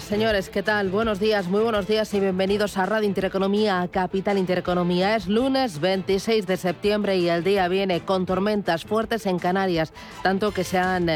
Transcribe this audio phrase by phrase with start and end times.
[0.00, 0.90] Señores, ¿qué tal?
[0.90, 5.14] Buenos días, muy buenos días y bienvenidos a Radio Intereconomía, Capital Intereconomía.
[5.14, 9.92] Es lunes 26 de septiembre y el día viene con tormentas fuertes en Canarias,
[10.22, 11.08] tanto que se han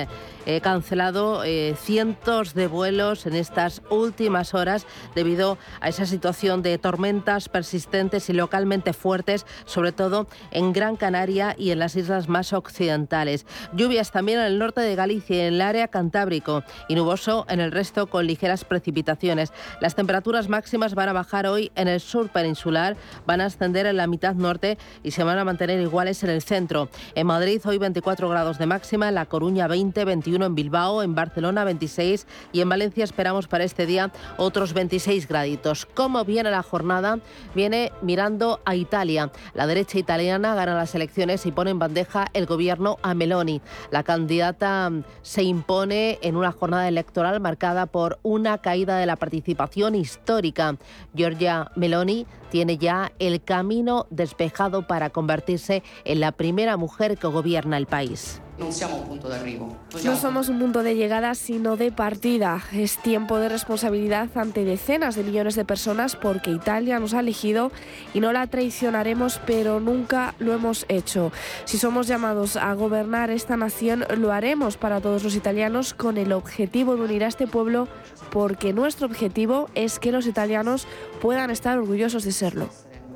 [0.49, 6.79] eh, cancelado eh, cientos de vuelos en estas últimas horas debido a esa situación de
[6.79, 12.55] tormentas persistentes y localmente fuertes, sobre todo en Gran Canaria y en las islas más
[12.55, 13.45] occidentales.
[13.75, 17.61] Lluvias también en el norte de Galicia y en el área cantábrico y nuboso en
[17.61, 19.53] el resto con ligeras precipitaciones.
[19.83, 22.97] Las temperaturas máximas van a bajar hoy en el sur peninsular,
[23.27, 26.41] van a ascender en la mitad norte y se van a mantener iguales en el
[26.41, 26.89] centro.
[27.15, 31.15] En Madrid hoy 24 grados de máxima, en La Coruña 20, 21 en Bilbao, en
[31.15, 35.87] Barcelona 26 y en Valencia esperamos para este día otros 26 graditos.
[35.87, 37.19] ¿Cómo viene la jornada?
[37.55, 39.31] Viene mirando a Italia.
[39.55, 43.61] La derecha italiana gana las elecciones y pone en bandeja el gobierno a Meloni.
[43.91, 44.91] La candidata
[45.23, 50.77] se impone en una jornada electoral marcada por una caída de la participación histórica.
[51.15, 57.77] Giorgia Meloni tiene ya el camino despejado para convertirse en la primera mujer que gobierna
[57.77, 58.41] el país.
[58.59, 62.63] No somos un punto de llegada, sino de partida.
[62.73, 67.71] Es tiempo de responsabilidad ante decenas de millones de personas porque Italia nos ha elegido
[68.15, 71.31] y no la traicionaremos, pero nunca lo hemos hecho.
[71.65, 76.33] Si somos llamados a gobernar esta nación, lo haremos para todos los italianos con el
[76.33, 77.89] objetivo de unir a este pueblo
[78.31, 80.87] porque nuestro objetivo es que los italianos
[81.21, 82.69] puedan estar orgullosos de serlo.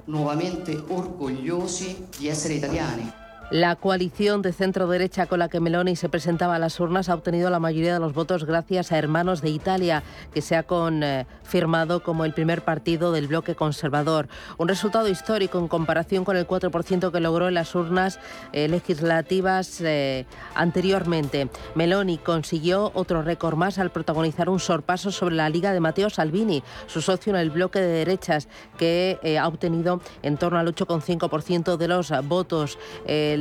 [0.06, 3.21] Nuevamente orgullosi di essere italiani.
[3.52, 7.14] La coalición de centro derecha con la que Meloni se presentaba a las urnas ha
[7.14, 12.02] obtenido la mayoría de los votos gracias a Hermanos de Italia, que se ha confirmado
[12.02, 14.26] como el primer partido del bloque conservador.
[14.56, 18.20] Un resultado histórico en comparación con el 4% que logró en las urnas
[18.54, 20.24] eh, legislativas eh,
[20.54, 21.50] anteriormente.
[21.74, 26.62] Meloni consiguió otro récord más al protagonizar un sorpaso sobre la Liga de Matteo Salvini,
[26.86, 31.76] su socio en el bloque de derechas, que eh, ha obtenido en torno al 8,5%
[31.76, 32.78] de los votos.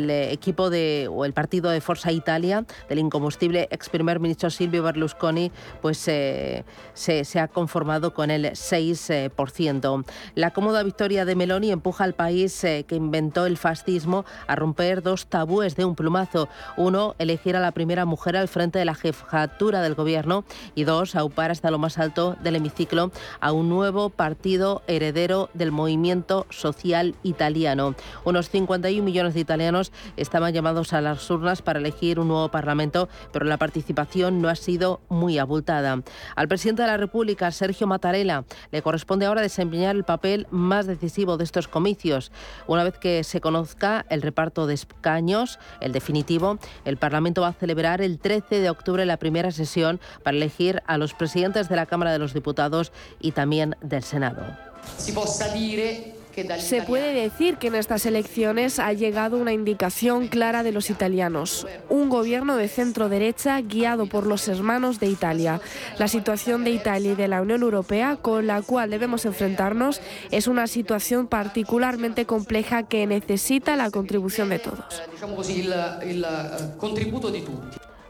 [0.02, 4.50] El eh, equipo de, o el partido de Forza Italia, del incombustible ex primer ministro
[4.50, 5.52] Silvio Berlusconi,
[5.82, 10.06] pues eh, se, ha conformado con el 6%.
[10.36, 15.02] La cómoda victoria de Meloni empuja al país eh, que inventó el fascismo a romper
[15.02, 16.50] dos tabúes de un plumazo.
[16.78, 20.44] Uno, elegir a la primera mujer al frente de la jefatura del gobierno
[20.76, 25.72] y dos, aupar hasta lo más alto del hemiciclo a un nuevo partido heredero del
[25.72, 27.96] movimiento social italiano.
[28.24, 33.10] Unos 51 millones de italianos estaban llamados a las urnas para elegir un nuevo Parlamento,
[33.32, 36.02] pero la participación no ha sido muy abultada.
[36.36, 41.38] Al presidente de la República, Sergio Mattarella, le corresponde ahora desempeñar el papel más decisivo
[41.38, 42.32] de estos comicios.
[42.68, 47.54] Una vez que se conozca el reparto de escaños, el definitivo, el Parlamento va a
[47.54, 51.86] celebrar el 13 de octubre la primera sesión para elegir a los presidentes de la
[51.86, 54.44] Cámara de los Diputados y también del Senado.
[56.60, 61.68] Se puede decir que en estas elecciones ha llegado una indicación clara de los italianos,
[61.90, 65.62] un gobierno de centro derecha guiado por los hermanos de Italia.
[65.98, 70.48] La situación de Italia y de la Unión Europea con la cual debemos enfrentarnos es
[70.48, 75.02] una situación particularmente compleja que necesita la contribución de todos.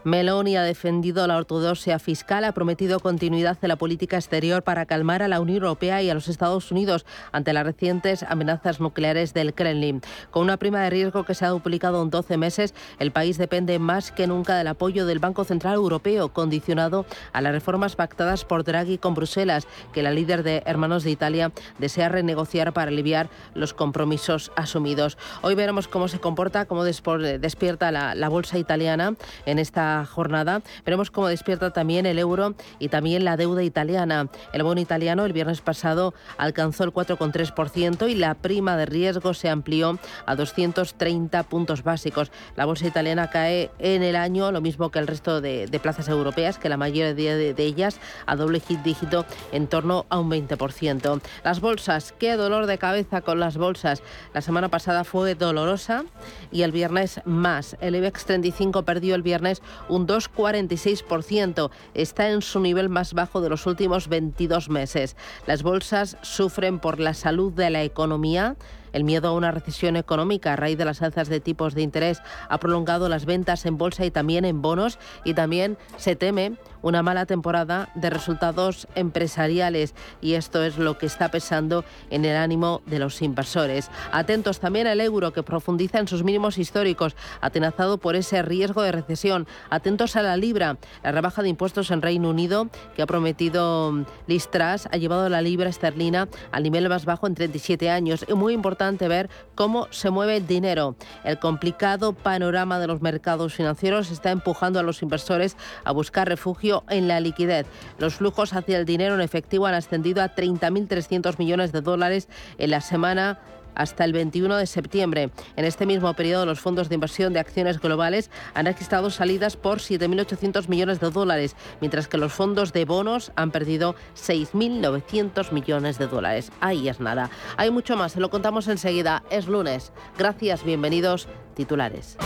[0.04, 5.22] Meloni ha defendido la ortodoxia fiscal, ha prometido continuidad de la política exterior para calmar
[5.22, 9.54] a la Unión Europea y a los Estados Unidos ante las recientes amenazas nucleares del
[9.54, 10.02] Kremlin.
[10.32, 13.78] Con una prima de riesgo que se ha duplicado en 12 meses, el país depende
[13.78, 18.64] más que nunca del apoyo del Banco Central Europeo, condicionado a las reformas pactadas por
[18.64, 23.72] Draghi con Bruselas, que la líder de Hermanos de Italia desea renegociar para aliviar los
[23.72, 25.16] compromisos asumidos.
[25.42, 29.14] Hoy veremos cómo se comporta, cómo despierta la, la bolsa italiana
[29.46, 30.62] en esta jornada.
[30.84, 34.28] Veremos cómo despierta también el euro y también la deuda italiana.
[34.52, 39.48] El bono italiano el viernes pasado alcanzó el 4,3% y la prima de riesgo se
[39.48, 42.30] amplió a 230 puntos básicos.
[42.56, 46.58] La bolsa italiana cae en el año, lo mismo que el resto de, plazas europeas,
[46.58, 51.20] que la mayoría de, de, ellas a doble dígito en torno a un 20%.
[51.44, 54.02] Las bolsas, qué dolor de cabeza con las bolsas.
[54.32, 56.04] La semana pasada fue dolorosa
[56.50, 57.76] y el viernes más.
[57.80, 61.70] El IBEX 35 perdió el viernes un 2,46%.
[61.94, 65.16] Está en su nivel más bajo de los últimos 22 meses.
[65.46, 68.56] Las bolsas sufren por la salud de la economía
[68.92, 72.20] el miedo a una recesión económica a raíz de las alzas de tipos de interés
[72.48, 77.02] ha prolongado las ventas en bolsa y también en bonos y también se teme una
[77.02, 82.82] mala temporada de resultados empresariales y esto es lo que está pesando en el ánimo
[82.86, 83.88] de los inversores.
[84.10, 88.92] Atentos también al euro que profundiza en sus mínimos históricos, atenazado por ese riesgo de
[88.92, 89.46] recesión.
[89.70, 94.48] Atentos a la libra, la rebaja de impuestos en Reino Unido que ha prometido Liz
[94.48, 98.26] Truss ha llevado la libra esterlina al nivel más bajo en 37 años.
[98.34, 100.96] Muy importante ver cómo se mueve el dinero.
[101.24, 106.84] El complicado panorama de los mercados financieros está empujando a los inversores a buscar refugio
[106.88, 107.66] en la liquidez.
[107.98, 112.70] Los flujos hacia el dinero en efectivo han ascendido a 30.300 millones de dólares en
[112.70, 113.38] la semana
[113.74, 115.30] hasta el 21 de septiembre.
[115.56, 119.78] En este mismo periodo, los fondos de inversión de acciones globales han registrado salidas por
[119.78, 126.06] 7.800 millones de dólares, mientras que los fondos de bonos han perdido 6.900 millones de
[126.06, 126.52] dólares.
[126.60, 127.30] Ahí es nada.
[127.56, 129.22] Hay mucho más, se lo contamos enseguida.
[129.30, 129.92] Es lunes.
[130.18, 131.28] Gracias, bienvenidos.
[131.54, 132.16] Titulares.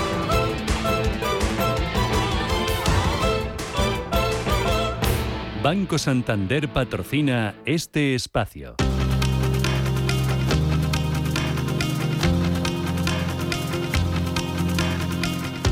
[5.63, 8.77] Banco Santander patrocina este espacio.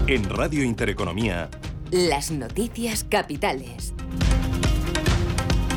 [0.06, 1.48] En Radio Intereconomía.
[1.90, 3.94] Las noticias capitales.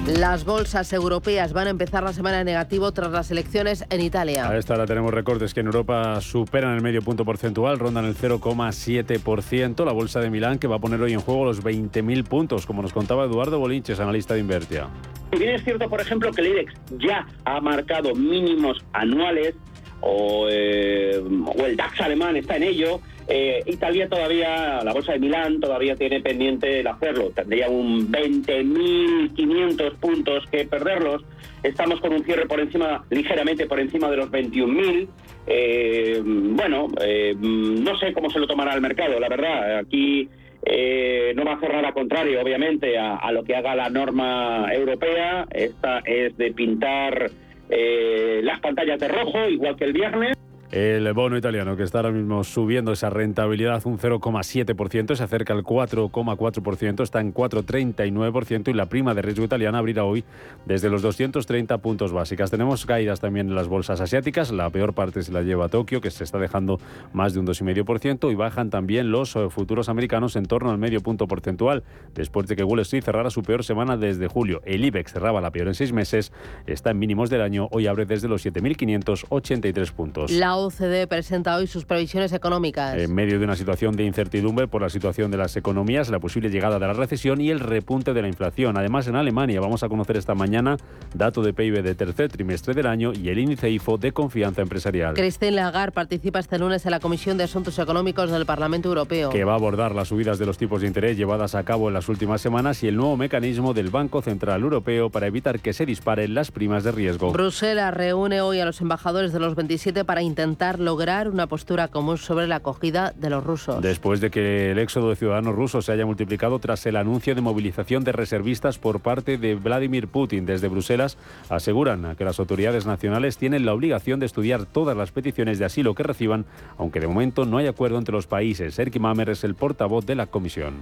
[0.05, 4.49] Las bolsas europeas van a empezar la semana en negativo tras las elecciones en Italia.
[4.49, 8.17] A esta hora tenemos recortes que en Europa superan el medio punto porcentual, rondan el
[8.17, 9.85] 0,7%.
[9.85, 12.81] La bolsa de Milán que va a poner hoy en juego los 20.000 puntos, como
[12.81, 14.89] nos contaba Eduardo Bolinches, analista de Invertia.
[15.31, 19.55] Si bien es cierto, por ejemplo, que el IBEX ya ha marcado mínimos anuales,
[20.01, 25.19] o, eh, o el DAX alemán está en ello, eh, Italia todavía, la bolsa de
[25.19, 27.31] Milán todavía tiene pendiente el hacerlo.
[27.31, 31.25] Tendría un 20.500 puntos que perderlos.
[31.61, 35.07] Estamos con un cierre por encima, ligeramente por encima de los 21.000.
[35.47, 39.79] Eh, bueno, eh, no sé cómo se lo tomará el mercado, la verdad.
[39.79, 40.29] Aquí
[40.65, 44.73] eh, no va a cerrar a contrario, obviamente, a, a, lo que haga la norma
[44.73, 45.45] europea.
[45.51, 47.29] Esta es de pintar
[47.69, 50.37] las pantallas de rojo, igual que el viernes.
[50.71, 55.63] El bono italiano, que está ahora mismo subiendo esa rentabilidad un 0,7%, se acerca al
[55.63, 60.25] 4,4%, está en 4,39% y la prima de riesgo italiana abrirá hoy
[60.65, 62.51] desde los 230 puntos básicas.
[62.51, 66.11] Tenemos caídas también en las bolsas asiáticas, la peor parte se la lleva Tokio, que
[66.11, 66.81] se está dejando
[67.13, 70.99] más de un 2,5% y bajan también los eh, futuros americanos en torno al medio
[70.99, 71.83] punto porcentual,
[72.13, 74.61] después de que Wall Street cerrara su peor semana desde julio.
[74.65, 76.33] El IBEX cerraba la peor en seis meses,
[76.65, 80.31] está en mínimos del año, hoy abre desde los 7.583 puntos.
[80.57, 82.97] OCDE presenta hoy sus previsiones económicas.
[82.97, 86.49] En medio de una situación de incertidumbre por la situación de las economías, la posible
[86.49, 88.77] llegada de la recesión y el repunte de la inflación.
[88.77, 90.77] Además, en Alemania vamos a conocer esta mañana
[91.13, 95.13] dato de PIB de tercer trimestre del año y el índice IFO de confianza empresarial.
[95.13, 99.29] Christine Lagarde participa este lunes en la Comisión de Asuntos Económicos del Parlamento Europeo.
[99.29, 101.93] Que va a abordar las subidas de los tipos de interés llevadas a cabo en
[101.93, 105.85] las últimas semanas y el nuevo mecanismo del Banco Central Europeo para evitar que se
[105.85, 107.31] disparen las primas de riesgo.
[107.31, 111.89] Bruselas reúne hoy a los embajadores de los 27 para intentar intentar lograr una postura
[111.89, 113.81] común sobre la acogida de los rusos.
[113.81, 117.41] Después de que el éxodo de ciudadanos rusos se haya multiplicado tras el anuncio de
[117.41, 121.17] movilización de reservistas por parte de Vladimir Putin desde Bruselas,
[121.49, 125.93] aseguran que las autoridades nacionales tienen la obligación de estudiar todas las peticiones de asilo
[125.95, 126.45] que reciban,
[126.77, 128.79] aunque de momento no hay acuerdo entre los países.
[128.79, 130.75] Erki es el portavoz de la comisión.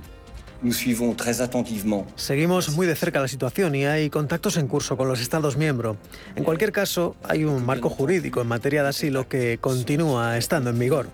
[2.16, 5.98] Seguimos muy de cerca la situación y hay contactos en curso con los Estados miembros.
[6.36, 10.80] En cualquier caso, hay un marco jurídico en materia de asilo que continúa estando en
[10.80, 11.08] vigor.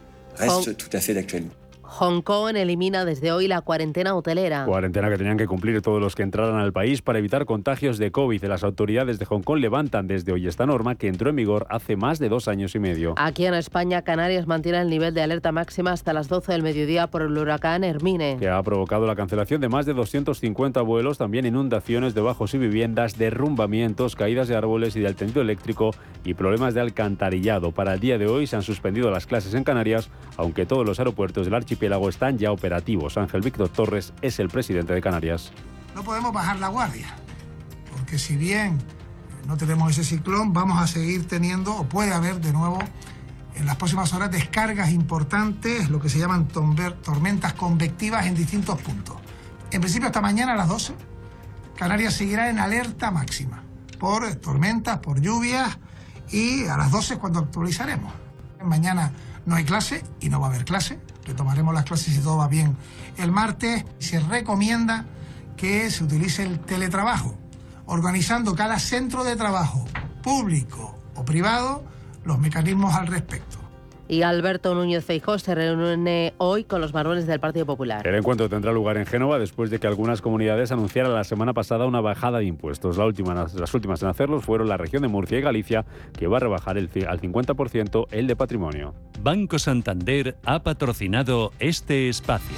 [1.95, 4.63] Hong Kong elimina desde hoy la cuarentena hotelera.
[4.63, 8.11] Cuarentena que tenían que cumplir todos los que entraran al país para evitar contagios de
[8.11, 8.45] COVID.
[8.45, 11.97] Las autoridades de Hong Kong levantan desde hoy esta norma que entró en vigor hace
[11.97, 13.13] más de dos años y medio.
[13.17, 17.07] Aquí en España, Canarias mantiene el nivel de alerta máxima hasta las 12 del mediodía
[17.07, 18.37] por el huracán Hermine.
[18.39, 22.57] Que ha provocado la cancelación de más de 250 vuelos, también inundaciones de bajos y
[22.57, 25.93] viviendas, derrumbamientos, caídas de árboles y del tendido eléctrico
[26.23, 27.73] y problemas de alcantarillado.
[27.73, 30.97] Para el día de hoy se han suspendido las clases en Canarias, aunque todos los
[30.97, 33.17] aeropuertos del archipiélago están ya operativos.
[33.17, 35.51] Ángel Víctor Torres es el presidente de Canarias.
[35.95, 37.15] No podemos bajar la guardia,
[37.91, 38.77] porque si bien
[39.47, 42.79] no tenemos ese ciclón, vamos a seguir teniendo, o puede haber de nuevo
[43.55, 49.17] en las próximas horas, descargas importantes, lo que se llaman tormentas convectivas en distintos puntos.
[49.71, 50.93] En principio, hasta mañana a las 12,
[51.75, 53.63] Canarias seguirá en alerta máxima
[53.99, 55.77] por tormentas, por lluvias,
[56.31, 58.13] y a las 12 cuando actualizaremos.
[58.63, 59.11] Mañana
[59.45, 62.47] no hay clase y no va a haber clase retomaremos las clases si todo va
[62.47, 62.75] bien
[63.17, 63.85] el martes.
[63.99, 65.05] Se recomienda
[65.57, 67.35] que se utilice el teletrabajo,
[67.85, 69.85] organizando cada centro de trabajo,
[70.23, 71.83] público o privado,
[72.25, 73.60] los mecanismos al respecto
[74.11, 78.05] y Alberto Núñez Feijóo se reúne hoy con los varones del Partido Popular.
[78.05, 81.85] El encuentro tendrá lugar en Génova después de que algunas comunidades anunciaran la semana pasada
[81.85, 82.97] una bajada de impuestos.
[82.97, 85.85] La última, las últimas en hacerlo fueron la región de Murcia y Galicia,
[86.19, 88.93] que va a rebajar el, al 50% el de patrimonio.
[89.21, 92.57] Banco Santander ha patrocinado este espacio.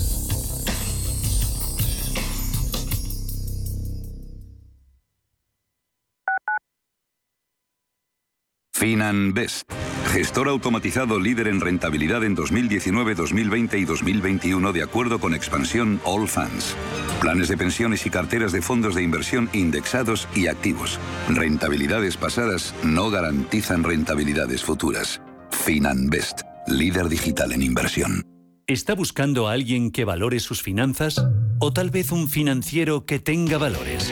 [8.81, 9.71] FinanBest
[10.11, 16.27] Gestor automatizado líder en rentabilidad en 2019, 2020 y 2021 de acuerdo con expansión All
[16.27, 16.75] Funds.
[17.21, 20.99] Planes de pensiones y carteras de fondos de inversión indexados y activos.
[21.29, 25.21] Rentabilidades pasadas no garantizan rentabilidades futuras.
[25.51, 28.23] FinanBest, líder digital en inversión.
[28.65, 31.23] ¿Está buscando a alguien que valore sus finanzas?
[31.59, 34.11] ¿O tal vez un financiero que tenga valores?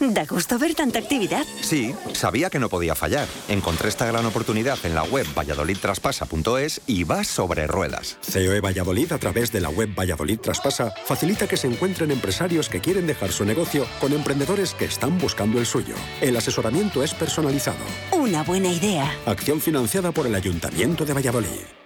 [0.00, 1.44] Da gusto ver tanta actividad.
[1.62, 3.26] Sí, sabía que no podía fallar.
[3.48, 8.18] Encontré esta gran oportunidad en la web valladolidtraspasa.es y va sobre ruedas.
[8.32, 12.80] COE Valladolid a través de la web Valladolid Traspasa facilita que se encuentren empresarios que
[12.80, 15.94] quieren dejar su negocio con emprendedores que están buscando el suyo.
[16.20, 17.84] El asesoramiento es personalizado.
[18.12, 19.12] Una buena idea.
[19.26, 21.85] Acción financiada por el Ayuntamiento de Valladolid.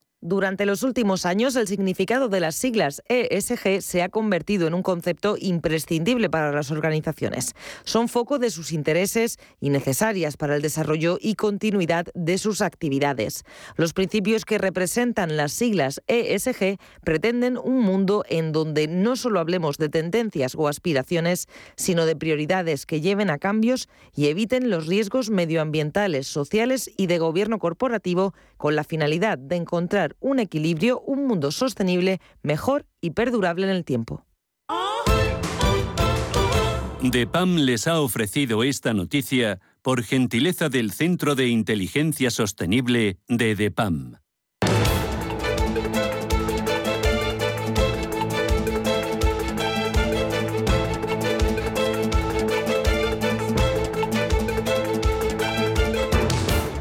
[0.23, 4.83] Durante los últimos años, el significado de las siglas ESG se ha convertido en un
[4.83, 7.55] concepto imprescindible para las organizaciones.
[7.85, 13.45] Son foco de sus intereses y necesarias para el desarrollo y continuidad de sus actividades.
[13.77, 19.79] Los principios que representan las siglas ESG pretenden un mundo en donde no solo hablemos
[19.79, 25.31] de tendencias o aspiraciones, sino de prioridades que lleven a cambios y eviten los riesgos
[25.31, 31.51] medioambientales, sociales y de gobierno corporativo con la finalidad de encontrar un equilibrio, un mundo
[31.51, 34.25] sostenible, mejor y perdurable en el tiempo.
[37.01, 44.17] DEPAM les ha ofrecido esta noticia por gentileza del Centro de Inteligencia Sostenible de DEPAM.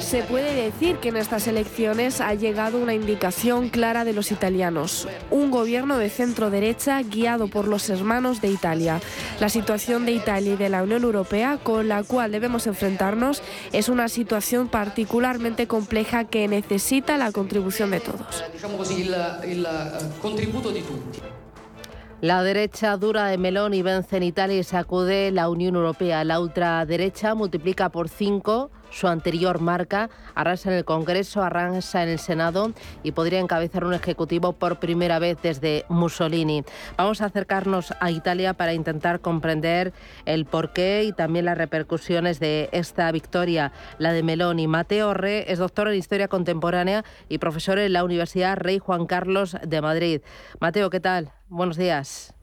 [0.00, 5.08] Se puede decir que en estas elecciones ha llegado una indicación clara de los italianos.
[5.30, 9.00] Un gobierno de centro derecha guiado por los hermanos de Italia.
[9.40, 13.88] La situación de Italia y de la Unión Europea con la cual debemos enfrentarnos es
[13.88, 18.44] una situación particularmente compleja que necesita la contribución de todos.
[22.20, 26.22] La derecha dura de Meloni vence en Italia y sacude la Unión Europea.
[26.22, 32.18] La ultraderecha multiplica por cinco su anterior marca, arrasa en el Congreso, arrasa en el
[32.18, 32.72] Senado
[33.02, 36.64] y podría encabezar un ejecutivo por primera vez desde Mussolini.
[36.96, 39.92] Vamos a acercarnos a Italia para intentar comprender
[40.26, 44.66] el porqué y también las repercusiones de esta victoria, la de Meloni.
[44.66, 49.56] Mateo Re es doctor en Historia Contemporánea y profesor en la Universidad Rey Juan Carlos
[49.66, 50.20] de Madrid.
[50.60, 51.32] Mateo, ¿qué tal?
[51.48, 52.34] Buenos días.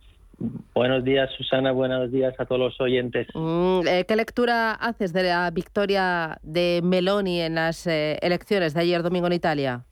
[0.73, 1.71] Buenos días, Susana.
[1.71, 3.27] Buenos días a todos los oyentes.
[3.33, 8.81] Mm, eh, ¿Qué lectura haces de la victoria de Meloni en las eh, elecciones de
[8.81, 9.83] ayer domingo en Italia?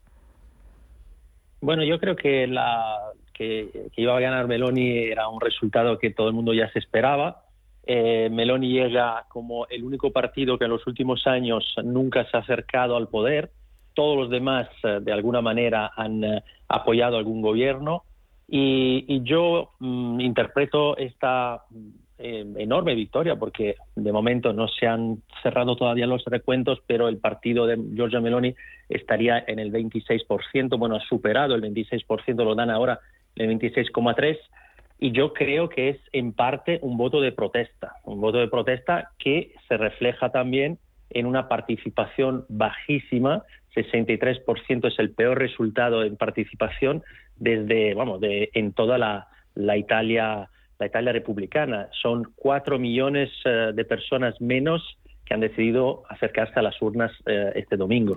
[1.60, 2.96] Bueno, yo creo que, la,
[3.34, 7.44] que, iba a ganar Meloni era un resultado que todo el mundo ya se esperaba.
[7.84, 12.40] Eh, Meloni llega como el único partido que en los últimos años nunca se ha
[12.40, 13.50] acercado al poder.
[13.94, 16.22] Todos los demás, de alguna manera, han
[16.68, 18.04] apoyado algún gobierno.
[18.48, 21.64] Y, yo mm, interpreto esta
[22.16, 27.18] eh, enorme victoria, porque de momento no se han cerrado todavía los recuentos, pero el
[27.18, 28.54] partido de Giorgia Meloni
[28.88, 33.00] estaría en el 26%, bueno, ha superado el 26%, lo dan ahora
[33.36, 34.38] el 26,3%.
[35.00, 39.12] Y yo creo que es en parte un voto de protesta, un voto de protesta
[39.18, 40.78] que se refleja también
[41.10, 43.44] en una participación bajísima,
[43.76, 47.04] 63% es el peor resultado en participación
[47.38, 51.88] desde, vamos, de, en toda la, la Italia, la Italia republicana.
[52.00, 57.52] Son cuatro millones eh, de personas menos que han decidido acercarse a las urnas eh,
[57.54, 58.14] este domingo.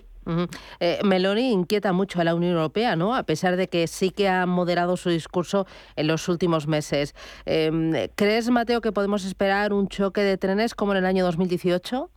[0.80, 3.16] Eh, Meloni inquieta mucho a la Unión Europea, ¿no?
[3.16, 5.66] A pesar de que sí que ha moderado su discurso
[5.98, 7.14] en los últimos meses.
[7.46, 12.10] Em, ¿Crees, Mateo, que podemos esperar un choque de trenes como en el año 2018?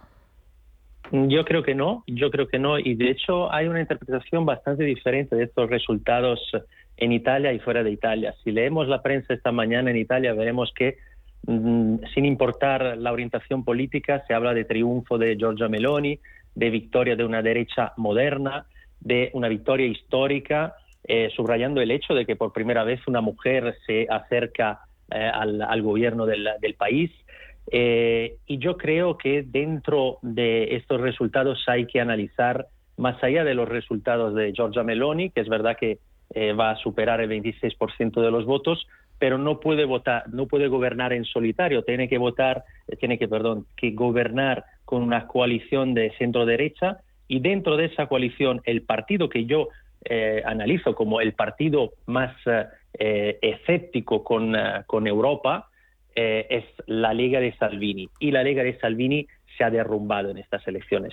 [1.11, 4.85] Yo creo que no, yo creo que no, y de hecho hay una interpretación bastante
[4.85, 6.41] diferente de estos resultados
[6.97, 8.35] en Italia y fuera de Italia.
[8.45, 10.97] Si leemos la prensa esta mañana en Italia, veremos que
[11.47, 16.19] mm, sin importar la orientación política, se habla de triunfo de Giorgia Meloni,
[16.55, 18.67] de victoria de una derecha moderna,
[19.01, 20.75] de una victoria histórica,
[21.07, 25.83] eh, subrayando el hecho de que por primera vez una mujer se acerca eh, al,
[25.83, 27.11] gobierno del, país.
[27.71, 33.55] Eh, y yo creo que dentro de estos resultados hay que analizar, más allá de
[33.55, 35.99] los resultados de Giorgia Meloni, que es verdad que
[36.35, 38.87] eh, va a superar el 26% de los votos,
[39.19, 43.29] pero no puede votar, no puede gobernar en solitario, tiene que votar, eh, tiene que,
[43.29, 48.83] perdón, que gobernar con una coalición de centro derecha y dentro de esa coalición el
[48.83, 49.69] partido que yo
[50.05, 52.35] eh, analizo como el partido más
[52.97, 54.55] escéptico con,
[54.87, 55.69] con Europa
[56.15, 59.27] es la Liga de Salvini y la Liga de Salvini
[59.59, 61.13] se ha derrumbado en estas elecciones.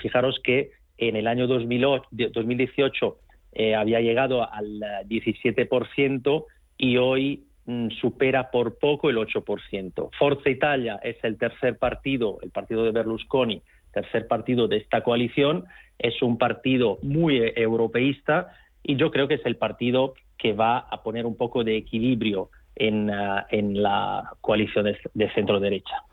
[0.00, 3.18] fijaros que en el año 2018
[3.52, 6.44] eh, había llegado al 17%
[6.76, 10.10] y hoy mm, supera por poco el 8%.
[10.18, 15.64] Forza Italia es el tercer partido, el partido de Berlusconi, tercer partido de esta coalición,
[15.98, 20.78] es un partido muy eh, europeísta y yo creo que es el partido que va
[20.78, 26.04] a poner un poco de equilibrio en, ah, en la coalición de, centro-derecha.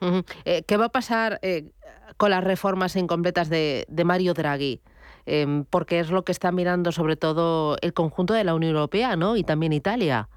[0.46, 1.40] Eh, ¿Qué va a pasar
[2.18, 4.80] con las reformas incompletas de, de Mario Draghi?
[5.26, 9.16] Em, porque es lo que está mirando sobre todo el conjunto de la Unión Europea,
[9.16, 9.38] ¿no?
[9.38, 10.30] Y también Italia.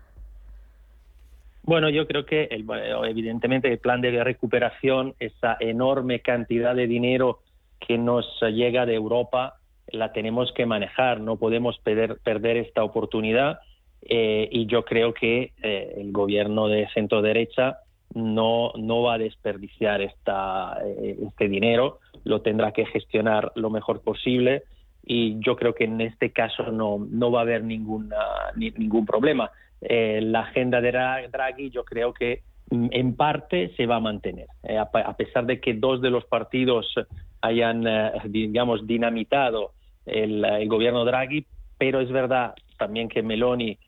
[1.62, 7.40] Bueno, yo creo que evidentemente el plan de recuperación, esa enorme cantidad de dinero
[7.86, 13.60] que nos llega de Europa, la tenemos que manejar, no podemos perder, esta oportunidad
[14.02, 17.80] eh, y yo creo que eh, el gobierno de centro derecha
[18.14, 24.00] no, no va a desperdiciar esta, eh, este dinero, lo tendrá que gestionar lo mejor
[24.00, 24.62] posible
[25.10, 28.18] y yo creo que en este caso no, no va a haber ninguna,
[28.54, 29.50] ningún problema.
[29.80, 34.48] Eh, la agenda de Draghi yo creo que mm, en parte se va a mantener,
[34.64, 36.94] eh, a, pesar de que dos de los partidos
[37.40, 39.72] hayan, eh, digamos, dinamitado
[40.04, 41.46] el, el, gobierno Draghi,
[41.78, 43.78] pero es verdad también que Meloni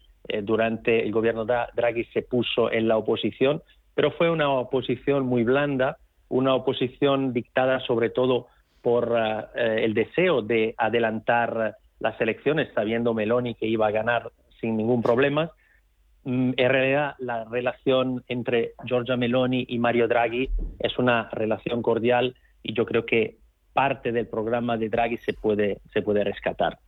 [0.43, 3.63] durante el gobierno Draghi se puso en la oposición,
[3.95, 8.47] pero fue una oposición muy blanda, una oposición dictada sobre todo
[8.83, 14.77] por eh, el deseo de adelantar las elecciones, sabiendo Meloni que iba a ganar sin
[14.77, 15.53] ningún problema.
[16.25, 22.35] Mm, en realidad, la relación entre Giorgia Meloni y Mario Draghi es una relación cordial
[22.63, 23.39] y yo creo que
[23.73, 26.79] parte del programa de Draghi se puede, se puede rescatar.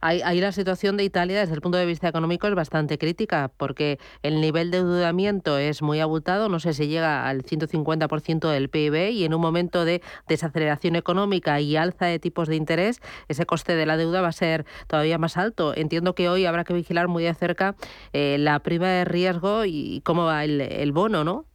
[0.00, 3.98] ahí, la situación de Italia desde el punto de vista económico es bastante crítica porque
[4.22, 9.10] el nivel de endeudamiento es muy abultado, no sé si llega al 150% del PIB
[9.10, 13.76] y en un momento de desaceleración económica y alza de tipos de interés, ese coste
[13.76, 15.74] de la deuda va a ser todavía más alto.
[15.76, 17.76] Entiendo que hoy habrá que vigilar muy de cerca
[18.12, 21.46] eh, la prima de riesgo y cómo va el, el bono, ¿no?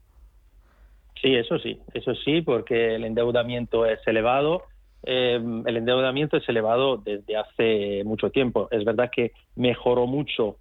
[1.21, 4.63] Sí, eso sí, eso sí, porque el endeudamiento es elevado.
[5.03, 8.67] el endeudamiento es elevado desde hace mucho tiempo.
[8.71, 10.57] Es verdad que mejoró mucho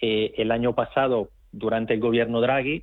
[0.00, 2.82] el año pasado durante el gobierno Draghi,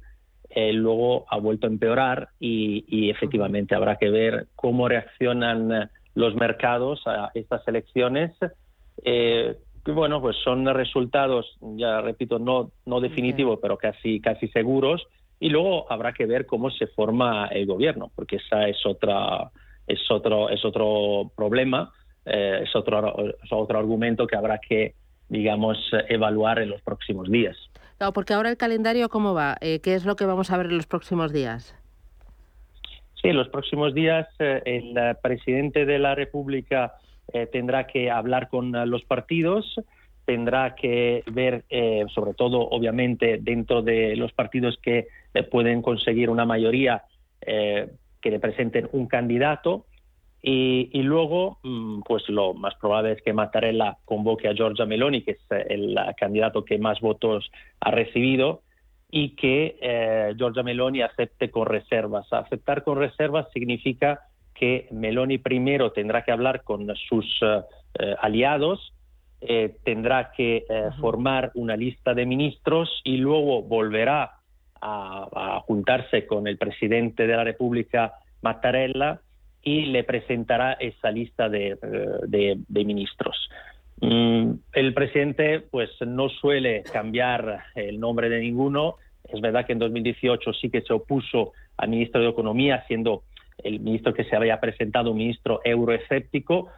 [0.73, 7.31] luego ha vuelto a empeorar y, efectivamente habrá que ver cómo reaccionan los mercados a
[7.33, 8.31] estas elecciones.
[9.03, 15.07] Eh, bueno, pues son resultados, ya repito, no, no definitivos, pero casi, casi seguros.
[15.41, 19.51] Y luego habrá que ver cómo se forma el gobierno, porque esa es otra,
[19.87, 21.91] es otro, es otro problema,
[22.25, 23.13] eh, es otro,
[23.49, 24.93] otro argumento que habrá que,
[25.27, 25.77] digamos,
[26.07, 27.57] evaluar en los próximos días.
[27.97, 29.57] Claro, porque ahora el calendario, ¿cómo va?
[29.61, 31.75] Eh, ¿Qué es lo que vamos a ver en los próximos días?
[33.21, 36.93] Sí, en los próximos días eh, el presidente de la República
[37.33, 39.79] eh, tendrá que hablar con eh, los partidos,
[40.25, 41.65] tendrá que ver,
[42.13, 45.07] sobre todo, obviamente, dentro de los partidos que
[45.49, 47.03] pueden conseguir una mayoría,
[47.41, 49.85] que le presenten un candidato.
[50.43, 55.31] Y, luego, mm, pues lo más probable es que Mattarella convoque a Giorgia Meloni, que
[55.31, 58.61] es el candidato que más votos ha recibido,
[59.11, 62.31] y que eh, Giorgia Meloni acepte con reservas.
[62.31, 64.21] Aceptar con reservas significa
[64.55, 67.25] que Meloni primero tendrá que hablar con sus
[67.99, 68.15] eh,
[69.41, 70.65] eh, tendrá que
[70.99, 74.33] formar una lista de ministros y luego volverá
[74.81, 79.19] a, juntarse con el presidente de la República, Mattarella,
[79.63, 81.77] y le presentará esa lista de,
[82.27, 83.49] de ministros.
[84.01, 88.95] Mm, el presidente pues no suele cambiar el nombre de ninguno.
[89.31, 93.23] Es verdad que en 2018 sí que se opuso al ministro de Economía, siendo
[93.63, 96.69] el ministro que se había presentado un ministro euroescéptico,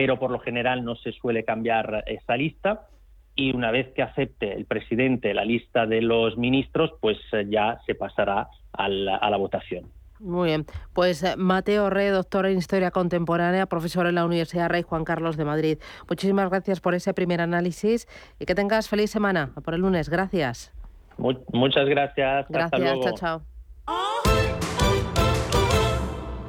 [0.00, 2.86] pero por lo general no se suele cambiar esa lista.
[3.34, 7.18] Y una vez que acepte el presidente la lista de los ministros, pues
[7.50, 9.90] ya se pasará a la votación.
[10.18, 10.64] Muy bien.
[10.94, 15.36] Pues eh, Mateo Re, doctor en Historia Contemporánea, profesor en la Universidad Rey Juan Carlos
[15.36, 15.78] de Madrid.
[16.08, 18.08] Muchísimas gracias por ese primer análisis
[18.38, 19.50] y que tengas feliz semana.
[19.62, 20.08] por el lunes.
[20.08, 20.72] Gracias.
[21.18, 22.46] muchas gracias.
[22.48, 23.00] Gracias.
[23.00, 23.42] Chao, chao.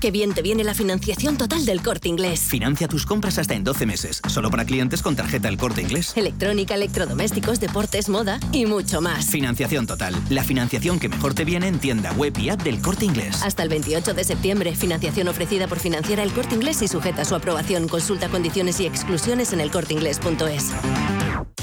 [0.00, 2.40] Qué bien te viene la financiación total del corte inglés.
[2.40, 6.12] Financia tus compras hasta en 12 meses, solo para clientes con tarjeta El corte inglés.
[6.16, 9.26] Electrónica, electrodomésticos, deportes, moda y mucho más.
[9.26, 13.06] Financiación total, la financiación que mejor te viene en tienda web y app del corte
[13.06, 13.42] inglés.
[13.42, 17.24] Hasta el 28 de septiembre, financiación ofrecida por financiera El corte inglés y sujeta a
[17.24, 17.88] su aprobación.
[17.88, 20.72] Consulta condiciones y exclusiones en elcorteinglés.es.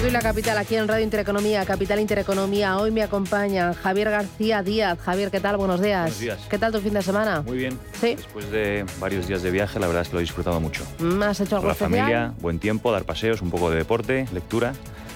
[0.00, 2.76] La Capital, aquí en Radio Intereconomía, Capital Intereconomía.
[2.78, 4.98] Hoy me acompaña Javier García Díaz.
[4.98, 5.56] Javier, ¿qué tal?
[5.58, 6.00] Buenos días.
[6.02, 6.38] Buenos días.
[6.50, 7.42] ¿Qué tal tu fin de semana?
[7.42, 7.78] Muy bien.
[8.00, 8.14] Sí.
[8.16, 10.82] Después de varios días de viaje, la verdad es que lo he disfrutado mucho.
[10.98, 12.00] Mm, ¿Has hecho algo Con la especial?
[12.00, 14.72] familia, buen tiempo, dar paseos, un poco de deporte, lectura.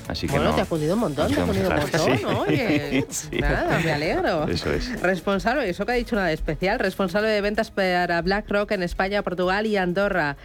[0.09, 0.55] Así que Bueno, no.
[0.55, 2.25] te ha acudido un montón, te ha Vamos, acudido un montón, sí.
[2.53, 3.39] Oye, Sí.
[3.41, 4.47] nada, me alegro.
[4.47, 5.01] Eso es.
[5.03, 9.23] Responsable, eso que ha dicho nada de especial, responsable de ventas para BlackRock en España,
[9.23, 10.37] Portugal y Andorra.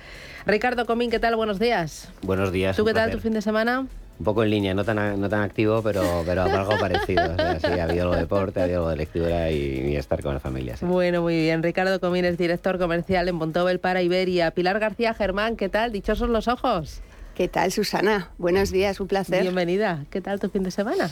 [0.48, 1.36] Ricardo Comín, ¿qué tal?
[1.36, 2.08] Buenos días.
[2.24, 2.76] Buenos días.
[2.76, 3.17] ¿Tú qué tal placer.
[3.17, 3.86] tu fin de semana?
[4.21, 7.34] Un poco en línea, no tan, no tan activo, pero, pero algo parecido.
[7.34, 9.55] O sea, sí, ha habido algo de deporte, ha habido algo de lectura y,
[9.89, 10.77] y estar con la familia.
[10.77, 10.86] sí.
[10.86, 11.63] Bueno, muy bien.
[11.63, 14.51] Ricardo Comín es director comercial en Montobel para Iberia.
[14.51, 15.91] Pilar García Germán, ¿qué tal?
[15.91, 17.01] Dichosos los ojos.
[17.34, 18.29] ¿Qué tal, Susana?
[18.38, 19.41] Buenos días, un placer.
[19.41, 20.05] Bienvenida.
[20.12, 21.10] ¿Qué tal tu fin de semana?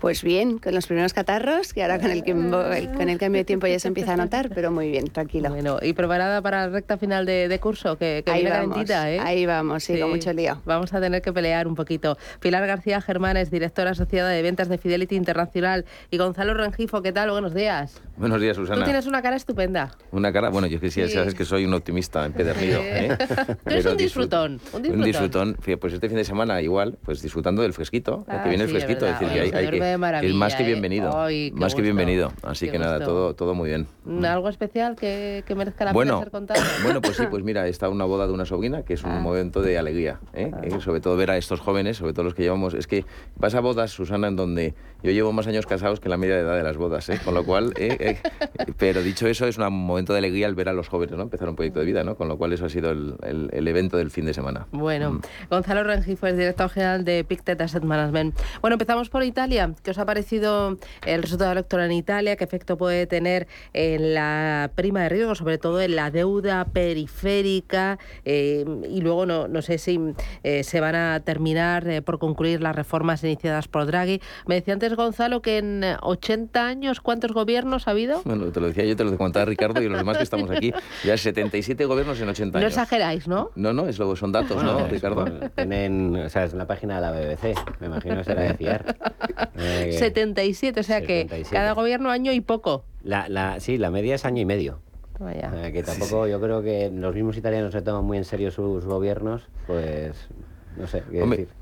[0.00, 3.66] Pues bien, con los primeros catarros, que ahora con el, con el cambio de tiempo
[3.66, 5.48] ya se empieza a notar, pero muy bien, tranquilo.
[5.48, 7.96] Bueno, ¿y preparada para la recta final de, de curso?
[7.96, 9.18] Que, que Ahí viene vamos, calentita, ¿eh?
[9.20, 10.60] ahí vamos, sí, con mucho lío.
[10.66, 12.18] Vamos a tener que pelear un poquito.
[12.40, 15.86] Pilar García Germán es directora asociada de ventas de Fidelity Internacional.
[16.10, 17.30] Y Gonzalo Rengifo, ¿qué tal?
[17.30, 18.00] Buenos días.
[18.18, 18.78] Buenos días, Susana.
[18.80, 19.92] Tú tienes una cara estupenda.
[20.12, 21.14] Una cara, bueno, yo es que sí, Sí.
[21.14, 22.80] sabes que soy un optimista empedernido.
[22.80, 22.86] Sí.
[22.88, 23.08] ¿eh?
[23.18, 24.98] Tú eres Pero un disfrut- disfrutón, un disfrutón.
[24.98, 25.56] Un disfrutón.
[25.60, 28.70] Fíjate, Pues este fin de semana igual, pues disfrutando del fresquito, Ah, que viene el
[28.70, 29.20] sí, es fresquito, es verdad.
[29.34, 30.66] decir, que, hay, hay duerme de que es maravilla, más que ¿eh?
[30.66, 31.16] bienvenido.
[31.18, 32.32] Ay, más que bienvenido.
[32.42, 33.86] Así que nada, todo, todo muy bien.
[34.24, 36.60] ¿Algo especial que, que merezca la Bueno, pena ser contado?
[36.84, 39.20] Bueno, pues sí, pues mira, está una boda de una sobrina que es un Ah.
[39.20, 40.50] momento de alegría, ¿eh?
[40.62, 43.04] Eh, sobre todo ver a estos jóvenes, sobre todo los que llevamos, es que
[43.36, 46.42] vas a bodas, Susana, en donde yo llevo más años casados que la media de
[46.42, 47.72] edad de las bodas, con lo cual,
[48.78, 51.22] pero dicho eso, es un momento de alegría el ver a los jóvenes, ¿no?
[51.22, 52.16] Empezar un proyecto de vida, ¿no?
[52.16, 54.66] Con lo cual eso ha sido el, el- el evento del fin de semana.
[54.72, 55.20] Bueno, Mm.
[55.50, 58.36] Gonzalo Rengifo es director general de Pictet Asset Management.
[58.60, 59.72] Bueno, empezamos por Italia.
[59.82, 62.36] ¿Qué os ha parecido el resultado electoral en Italia?
[62.36, 67.98] ¿Qué efecto puede tener en la prima de riesgo, sobre todo en la deuda periférica?
[68.24, 70.00] Eh, y luego no, no sé si
[70.42, 74.20] eh, se van a terminar eh, por concluir las reformas iniciadas por Draghi.
[74.46, 78.22] Me decía antes Gonzalo que en 80 años, ¿cuántos gobiernos ha habido?
[78.24, 80.72] Bueno, te lo decía yo, te lo contaba Ricardo y los demás que estamos aquí.
[81.04, 82.72] Ya 77 gobiernos en 80 No años.
[82.76, 83.50] exageráis, ¿no?
[83.54, 85.24] No, no, es lo, son datos, ¿no, Bueno, Ricardo?
[85.54, 88.54] Tienen, o sea, es en la página de la BBC, me imagino que será de
[88.54, 88.96] fiar.
[89.66, 91.54] Eh, 77, o sea que 77.
[91.54, 92.84] cada gobierno año y poco.
[93.02, 94.80] La, la, sí, la media es año y medio.
[95.18, 95.72] Vaya.
[95.72, 99.48] Que tampoco, yo creo que los mismos italianos se toman muy en serio sus gobiernos,
[99.66, 100.28] pues
[100.76, 101.54] no sé qué Hombre, decir.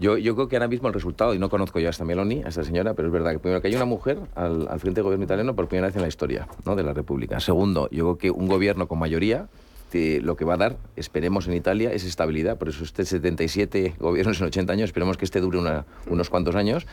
[0.00, 2.42] Yo, yo creo que ahora mismo el resultado, y no conozco yo a esta Meloni,
[2.44, 4.98] a esta señora, pero es verdad que primero que hay una mujer al, al frente
[4.98, 6.76] del gobierno italiano por primera vez en la historia ¿no?
[6.76, 7.40] de la República.
[7.40, 9.48] Segundo, yo creo que un gobierno con mayoría
[9.90, 12.58] que lo que va a dar, esperemos en Italia, es estabilidad.
[12.58, 16.54] Por eso este 77 gobiernos en 80 años, esperemos que este dure una- unos cuantos
[16.54, 16.86] años.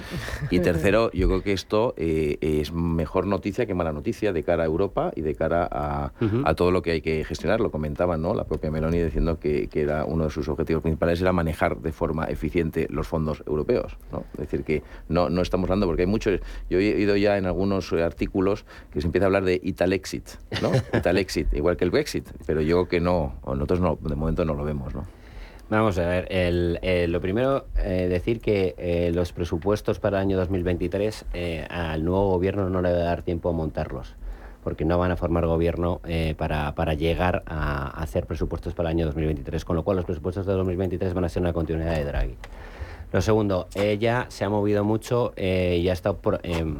[0.52, 4.64] Y tercero, yo creo que esto eh, es mejor noticia que mala noticia de cara
[4.64, 6.12] a Europa y de cara a,
[6.46, 7.60] a todo lo que hay que gestionar.
[7.60, 8.34] Lo comentaba ¿no?
[8.34, 11.92] la propia Meloni diciendo que, que era uno de sus objetivos principales era manejar de
[11.92, 13.98] forma eficiente los fondos europeos.
[14.12, 14.24] ¿no?
[14.34, 17.46] Es decir, que no, no estamos hablando, porque hay muchos, yo he oído ya en
[17.46, 20.28] algunos artículos que se empieza a hablar de Italexit,
[20.62, 20.72] ¿no?
[20.98, 24.64] Italexit, igual que el Brexit, pero yo que no, nosotros no, de momento no lo
[24.64, 25.06] vemos, ¿no?
[25.68, 30.22] Vamos a ver, el, eh, lo primero, eh, decir que eh, los presupuestos para el
[30.28, 34.14] año 2023 eh, al nuevo gobierno no le va a dar tiempo a montarlos,
[34.64, 36.02] porque no van a formar gobierno
[36.38, 40.46] para, para llegar a hacer presupuestos para el año 2023, con lo cual los presupuestos
[40.46, 42.36] de 2023 van a ser una continuidad de Draghi.
[43.12, 46.78] Lo segundo, ella se ha movido mucho eh, y ha estado em,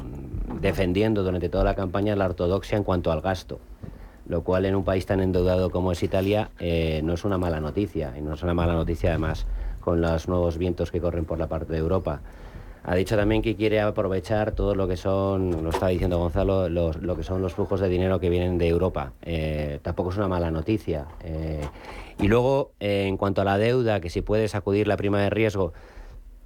[0.60, 3.58] defendiendo durante toda la campaña la ortodoxia en cuanto al gasto
[4.28, 7.60] lo cual en un país tan endeudado como es Italia eh, no es una mala
[7.60, 9.46] noticia, y no es una mala noticia además
[9.80, 12.20] con los nuevos vientos que corren por la parte de Europa.
[12.88, 16.96] Ha dicho también que quiere aprovechar todo lo que son, lo estaba diciendo Gonzalo, los-
[17.02, 19.12] lo que son los flujos de dinero que vienen de Europa.
[19.22, 21.06] Eh, tampoco es una mala noticia.
[21.24, 21.62] Eh,
[22.20, 25.72] y luego, en cuanto a la deuda, que si puede sacudir la prima de riesgo,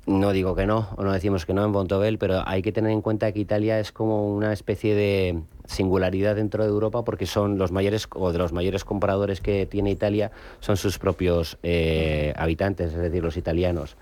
[0.06, 2.90] no digo que no, o no decimos que no en Bontobel, pero hay que tener
[2.90, 7.56] en cuenta que Italia es como una especie de singularidad dentro de Europa porque son
[7.56, 12.92] los mayores o de los mayores compradores que tiene Italia son sus propios eh, habitantes,
[12.92, 13.96] es decir, los italianos.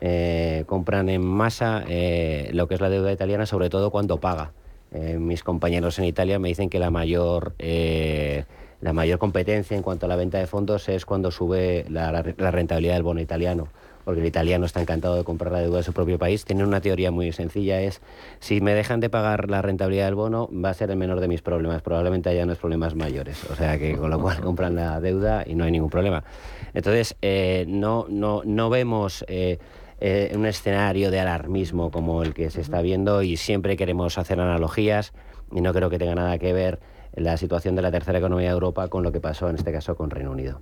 [0.00, 4.52] Eh, compran en masa eh, lo que es la deuda italiana, sobre todo cuando paga.
[4.90, 10.08] Mis compañeros en Italia me dicen que la mayor la mayor competencia en cuanto a
[10.08, 13.68] la venta de fondos es cuando sube la rentabilidad del bono italiano,
[14.08, 16.46] porque el italiano está encantado de comprar la deuda de su propio país.
[16.46, 18.00] Tienen una teoría muy sencilla, es
[18.40, 21.28] si me dejan de pagar la rentabilidad del bono, va a ser el menor de
[21.28, 23.44] mis problemas, probablemente haya unos problemas mayores.
[23.50, 26.24] O sea que con lo cual compran la deuda y no hay ningún problema.
[26.72, 29.26] Entonces, eh, no, no, no vemos...
[29.28, 29.58] eh,
[30.00, 34.38] eh, un escenario de alarmismo como el que se está viendo y siempre queremos hacer
[34.38, 35.12] analogías
[35.50, 36.78] y no creo que tenga nada que ver
[37.16, 39.96] la situación de la tercera economía de Europa con lo que pasó en este caso
[39.96, 40.60] con Reino Unido.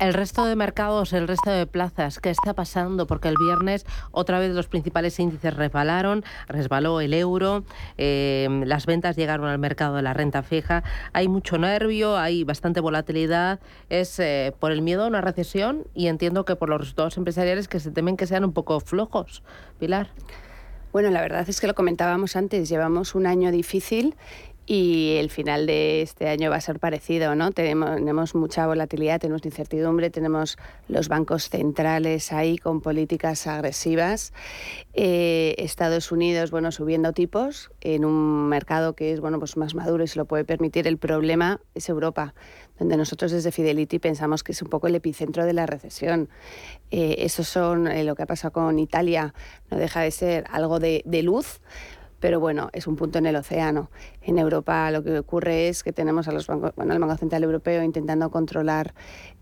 [0.00, 3.06] El resto de mercados, el resto de plazas, ¿qué está pasando?
[3.06, 7.64] Porque el viernes otra vez los principales índices resbalaron, resbaló el euro,
[7.98, 10.82] em, las ventas llegaron al mercado de la renta fija,
[11.12, 13.60] hay mucho nervio, hay bastante volatilidad,
[13.90, 17.68] es eh, por el miedo a una recesión y entiendo que por los resultados empresariales
[17.68, 19.42] que se temen que sean un poco flojos.
[19.78, 20.08] Pilar.
[20.92, 24.16] Bueno, la verdad es que lo comentábamos antes, llevamos un año difícil
[24.70, 27.50] y el final de este año va a ser parecido, ¿no?
[27.50, 34.32] Tenemos, mucha volatilidad, tenemos incertidumbre, tenemos los bancos centrales ahí con políticas agresivas,
[34.94, 40.04] eh, Estados Unidos, bueno, subiendo tipos en un mercado que es, bueno, pues más maduro
[40.04, 40.86] y se lo puede permitir.
[40.86, 42.32] El problema es Europa,
[42.78, 46.28] donde nosotros desde Fidelity pensamos que es un poco el epicentro de la recesión.
[46.92, 49.34] Eh, eso son eh, lo que ha pasado con Italia,
[49.68, 51.60] no deja de ser algo de, de luz,
[52.20, 53.90] pero bueno, es un punto en el océano.
[54.22, 57.82] En Europa lo que ocurre es que tenemos a los bancos, bueno, Banco Central Europeo
[57.82, 58.94] intentando controlar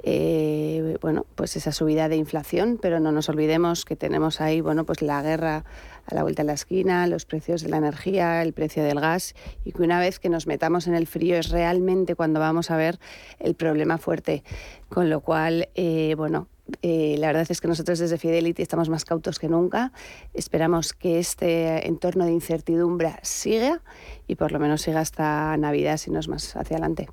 [0.02, 4.84] eh, bueno, pues esa subida de inflación, pero no nos olvidemos que tenemos ahí bueno,
[4.84, 5.64] pues la guerra
[6.06, 9.34] a la vuelta de la esquina, los precios de la energía, el precio del gas,
[9.64, 12.76] y que una vez que nos metamos en el frío es realmente cuando vamos a
[12.76, 12.98] ver
[13.38, 14.42] el problema fuerte.
[14.88, 16.48] Con lo cual, eh, bueno,
[16.82, 19.92] eh, la verdad es que nosotros desde Fidelity estamos más cautos que nunca.
[20.34, 23.80] Esperamos que este entorno de incertidumbre siga
[24.26, 27.08] y por lo menos siga hasta Navidad, si no es más hacia adelante.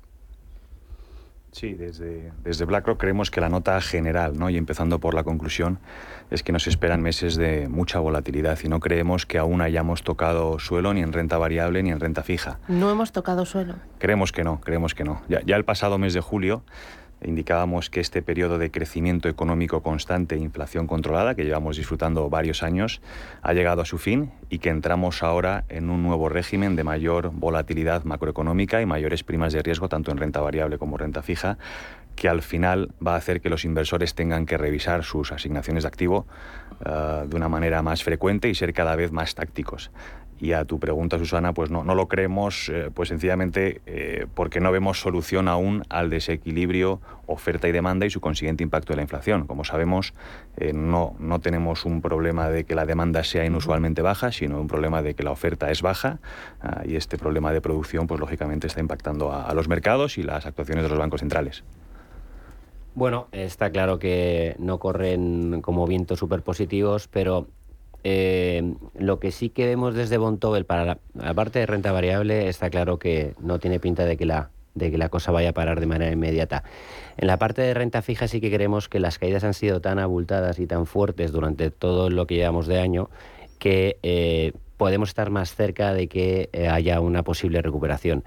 [1.52, 4.50] Sí, desde, desde BlackRock creemos que la nota general, ¿no?
[4.50, 5.78] y empezando por la conclusión,
[6.30, 10.58] es que nos esperan meses de mucha volatilidad y no creemos que aún hayamos tocado
[10.58, 12.58] suelo ni en renta variable ni en renta fija.
[12.68, 13.76] No hemos tocado suelo.
[13.98, 15.22] Creemos que no, creemos que no.
[15.30, 16.62] Ya, ya el pasado mes de julio
[17.24, 22.62] indicábamos que este periodo de crecimiento económico constante e inflación controlada, que llevamos disfrutando varios
[22.62, 23.00] años,
[23.42, 27.30] ha llegado a su fin y que entramos ahora en un nuevo régimen de mayor
[27.32, 31.58] volatilidad macroeconómica y mayores primas de riesgo, tanto en renta variable como renta fija,
[32.16, 35.88] que al final va a hacer que los inversores tengan que revisar sus asignaciones de
[35.88, 36.26] activo
[36.84, 39.90] eh, de una manera más frecuente y ser cada vez más tácticos.
[40.38, 44.60] Y a tu pregunta, Susana, pues no, no lo creemos, eh, pues sencillamente eh, porque
[44.60, 49.02] no vemos solución aún al desequilibrio oferta y demanda y su consiguiente impacto de la
[49.02, 49.46] inflación.
[49.46, 50.12] Como sabemos,
[50.58, 54.68] eh, no, no tenemos un problema de que la demanda sea inusualmente baja, sino un
[54.68, 56.18] problema de que la oferta es baja
[56.60, 60.22] ah, y este problema de producción, pues lógicamente está impactando a, a los mercados y
[60.22, 61.64] las actuaciones de los bancos centrales.
[62.94, 67.46] Bueno, está claro que no corren como vientos superpositivos, pero
[68.08, 68.62] eh,
[68.96, 73.00] lo que sí que vemos desde Bontobel para la, parte de renta variable está claro
[73.00, 75.86] que no tiene pinta de que la de que la cosa vaya a parar de
[75.86, 76.62] manera inmediata.
[77.16, 79.98] En la parte de renta fija sí que creemos que las caídas han sido tan
[79.98, 83.10] abultadas y tan fuertes durante todo lo que llevamos de año
[83.58, 88.22] que eh, podemos estar más cerca de que eh, haya una posible recuperación.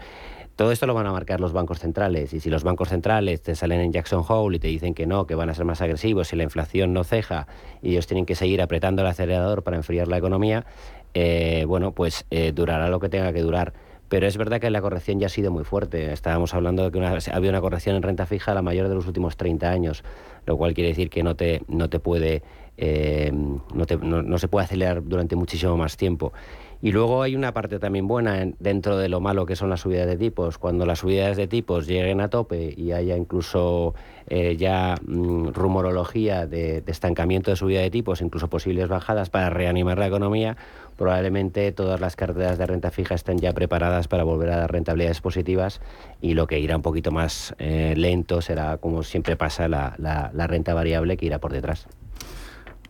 [0.60, 3.56] Todo esto lo van a marcar los bancos centrales y si los bancos centrales te
[3.56, 6.28] salen en Jackson Hole y te dicen que no, que van a ser más agresivos
[6.28, 7.48] si la inflación no ceja
[7.82, 10.66] y ellos tienen que seguir apretando el acelerador para enfriar la economía,
[11.14, 13.72] eh, bueno, pues eh, durará lo que tenga que durar.
[14.10, 16.12] Pero es verdad que la corrección ya ha sido muy fuerte.
[16.12, 19.08] Estábamos hablando de que una, había una corrección en renta fija la mayor de los
[19.08, 20.04] últimos 30 años,
[20.46, 22.42] lo cual quiere decir que no te, no te puede,
[22.76, 26.34] eh, no, te, no se puede acelerar durante muchísimo más tiempo.
[26.82, 30.08] Y luego hay una parte también buena dentro de lo malo que son las subidas
[30.08, 30.58] de tipos.
[30.58, 33.96] Cuando las subidas de tipos lleguen a tope y haya incluso
[34.28, 39.98] eh, ya mm, rumorología de, estancamiento de subida de tipos, incluso posibles bajadas para reanimar
[39.98, 40.56] la economía,
[40.96, 45.20] probablemente todas las carteras de renta fija estén ya preparadas para volver a dar rentabilidades
[45.20, 45.82] positivas
[46.22, 50.74] y lo que irá un poquito más eh, lento será, como siempre pasa, la renta
[50.74, 51.88] variable que irá por detrás.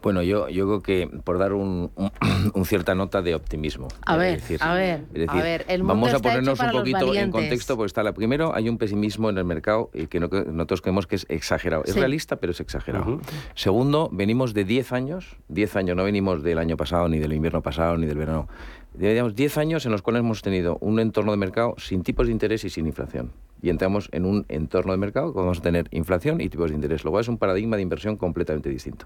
[0.01, 1.91] Bueno, yo, yo creo que por dar un,
[2.65, 3.87] cierta nota de optimismo.
[4.05, 7.75] A ver, a ver, a ver, el mundo vamos a ponernos un poquito en contexto,
[7.75, 11.15] porque está la primero hay un pesimismo en el mercado y que nosotros creemos que
[11.15, 11.83] es exagerado.
[11.85, 13.19] Es realista, pero es exagerado.
[13.55, 17.61] Segundo, venimos de 10 años, 10 años, no venimos del año pasado, ni del invierno
[17.61, 18.47] pasado, ni del verano.
[18.93, 22.31] Digamos, 10 años en los cuales hemos tenido un entorno de mercado sin tipos de
[22.31, 25.87] interés y sin inflación y entramos en un entorno de mercado que vamos a tener
[25.91, 27.03] inflación y tipos de interés.
[27.03, 29.05] Luego es un paradigma de inversión completamente distinto.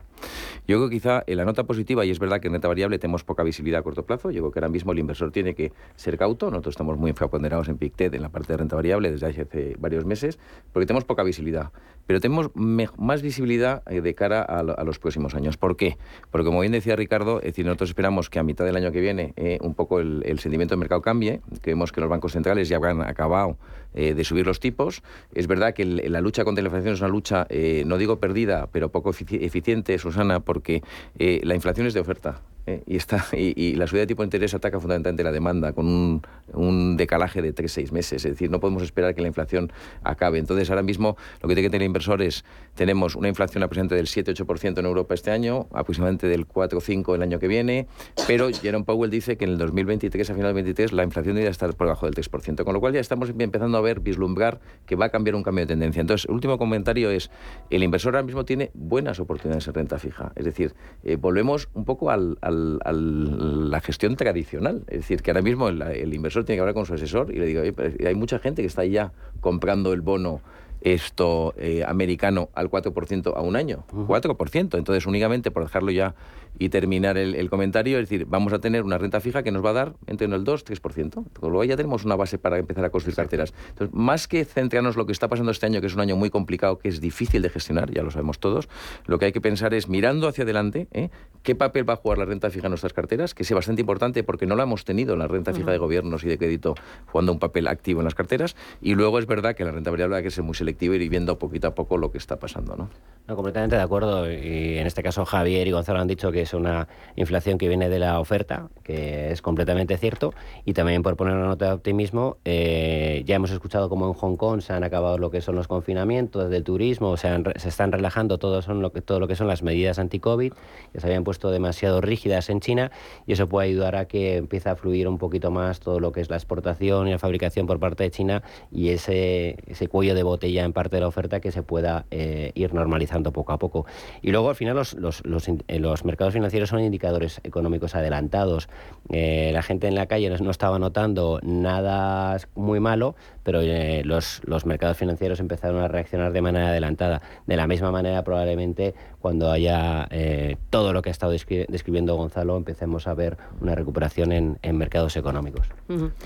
[0.67, 2.99] Yo creo que quizá en la nota positiva, y es verdad que en renta variable
[2.99, 5.71] tenemos poca visibilidad a corto plazo, yo creo que ahora mismo el inversor tiene que
[5.95, 9.27] ser cauto, nosotros estamos muy ponderados en PICTED, en la parte de renta variable, desde
[9.27, 10.39] hace varios meses,
[10.71, 11.71] porque tenemos poca visibilidad.
[12.05, 12.51] Pero tenemos
[12.97, 15.55] más visibilidad eh, de cara a, los próximos años.
[15.57, 15.97] ¿Por qué?
[16.31, 18.99] Porque como bien decía Ricardo, es decir, nosotros esperamos que a mitad del año que
[18.99, 22.75] viene eh, un poco el, sentimiento del mercado cambie, creemos que los bancos centrales ya
[22.75, 23.57] habrán acabado
[23.93, 25.01] eh, de subir los tipos.
[25.33, 28.67] Es verdad que la lucha contra la inflación es una lucha, eh, no digo perdida,
[28.71, 30.83] pero poco eficiente, Susana, porque
[31.19, 32.41] eh, la inflación es de oferta.
[32.65, 35.87] Eh, y, está, y, la subida de tipo de interés ataca fundamentalmente la demanda con
[35.87, 36.21] un,
[36.53, 38.25] un decalaje de 3-6 meses.
[38.25, 39.71] Es decir, no podemos esperar que la inflación
[40.03, 40.39] acabe.
[40.39, 42.45] Entonces, ahora mismo lo que tiene que tener inversores,
[42.75, 47.39] tenemos una inflación presente del 7-8% en Europa este año, aproximadamente del 4-5% el año
[47.39, 47.87] que viene,
[48.27, 51.51] pero Jerome Powell dice que en el 2023, a final del 2023, la inflación debería
[51.51, 54.95] estar por debajo del 3%, con lo cual ya estamos empezando a ver, vislumbrar que
[54.95, 56.01] va a cambiar un cambio de tendencia.
[56.01, 57.29] Entonces, el último comentario es,
[57.69, 60.31] el inversor ahora mismo tiene buenas oportunidades en renta fija.
[60.35, 64.83] Es decir, eh, volvemos un poco al la gestión tradicional.
[64.87, 67.45] Es decir, que ahora mismo el, inversor tiene que hablar con su asesor y le
[67.45, 67.61] digo,
[68.05, 70.41] hay mucha gente que está ya comprando el bono
[70.83, 73.85] esto eh, americano al 4% a un año.
[73.91, 74.77] 4%.
[74.77, 76.13] Entonces, únicamente por dejarlo ya
[76.57, 79.71] y terminar el, comentario, es decir, vamos a tener una renta fija que nos va
[79.71, 81.23] a dar entre el 2 3%.
[81.41, 83.53] Luego ya tenemos una base para empezar a construir carteras.
[83.69, 86.15] Entonces, más que centrarnos en lo que está pasando este año, que es un año
[86.15, 88.69] muy complicado, que es difícil de gestionar, ya lo sabemos todos,
[89.05, 91.09] lo que hay que pensar es mirando hacia adelante, ¿eh?
[91.43, 93.33] ¿qué papel va a jugar la renta fija en nuestras carteras?
[93.33, 96.23] Que es bastante importante porque no la hemos tenido en la renta fija de gobiernos
[96.23, 96.75] y de crédito
[97.07, 98.55] jugando un papel activo en las carteras.
[98.81, 101.09] Y luego es verdad que la renta variable hay que ser muy selectiva y ir
[101.09, 102.75] viendo poquito a poco lo que está pasando.
[102.75, 102.89] ¿no?
[103.27, 104.31] no completamente de acuerdo.
[104.31, 107.89] Y en este caso Javier y Gonzalo han dicho que es una inflación que viene
[107.89, 110.33] de la oferta, que es completamente cierto.
[110.65, 114.35] Y también por poner una nota de optimismo, eh, ya hemos escuchado cómo en Hong
[114.35, 118.37] Kong se han acabado lo que son los confinamientos del turismo, se, se están relajando
[118.37, 120.53] todo, son lo que, todo lo que son las medidas anti-COVID,
[120.91, 122.91] que se habían puesto demasiado rígidas en China,
[123.25, 126.21] y eso puede ayudar a que empiece a fluir un poquito más todo lo que
[126.21, 130.23] es la exportación y la fabricación por parte de China y ese, ese cuello de
[130.23, 133.85] botella en parte de la oferta que se pueda eh, ir normalizando poco a poco.
[134.21, 138.69] Y luego al final los, los, los, eh, los mercados financieros son indicadores económicos adelantados.
[139.09, 144.41] Eh, la gente en la calle no estaba notando nada muy malo, pero eh, los,
[144.45, 147.21] los mercados financieros empezaron a reaccionar de manera adelantada.
[147.45, 152.57] De la misma manera, probablemente, cuando haya eh, todo lo que ha estado describiendo Gonzalo,
[152.57, 155.67] empecemos a ver una recuperación en, en mercados económicos.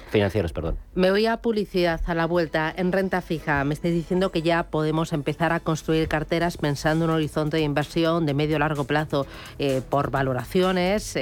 [0.10, 0.78] Financieros, perdón.
[0.94, 3.64] Me voy a publicidad a la vuelta en renta fija.
[3.64, 7.64] Me estáis diciendo que ya podemos empezar a construir carteras pensando en un horizonte de
[7.64, 9.26] inversión de medio largo plazo
[9.60, 11.18] eh, por valoraciones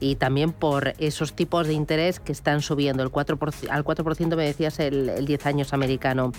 [0.00, 3.02] y también por esos tipos de interés que están subiendo.
[3.02, 6.32] El 4%, al 4% me decías el 10 años americano.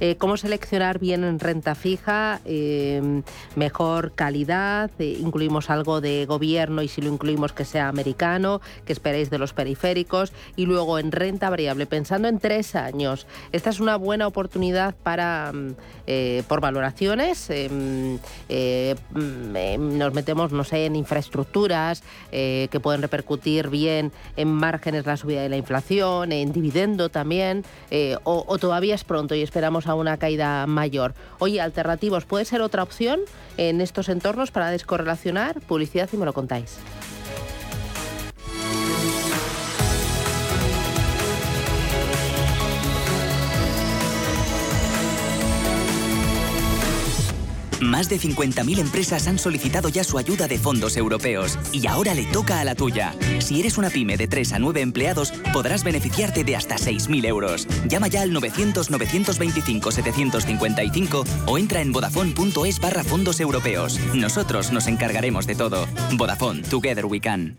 [0.00, 2.40] Eh, ¿Cómo seleccionar bien en renta fija?
[2.44, 3.22] Eh,
[3.56, 8.92] mejor calidad, eh, incluimos algo de gobierno y si lo incluimos que sea americano, que
[8.92, 13.26] esperéis de los periféricos y luego en renta variable, pensando en tres años.
[13.52, 15.74] Esta es una buena oportunidad para, mm,
[16.46, 18.16] por valoraciones, mm,
[19.98, 25.48] nos metemos, no sé, en infraestructuras que pueden repercutir bien en márgenes la subida de
[25.48, 27.64] la inflación, en dividendo también,
[28.22, 31.14] o o, todavía es pronto y esperamos a una caída mayor?
[31.38, 33.20] Oye, alternativos, ¿puede ser otra opción
[33.56, 35.60] en estos entornos para descorrelacionar?
[35.60, 36.78] Publicidad y me lo contáis.
[47.80, 52.24] Más de 50.000 empresas han solicitado ya su ayuda de fondos europeos y ahora le
[52.24, 53.14] toca a la tuya.
[53.38, 57.68] Si eres una pyme de 3 a 9 empleados, podrás beneficiarte de hasta 6.000 euros.
[57.88, 64.00] Llama ya al 900-925-755 o entra en vodafone.es barra fondos europeos.
[64.14, 65.86] Nosotros nos encargaremos de todo.
[66.16, 67.58] Vodafone, Together We Can.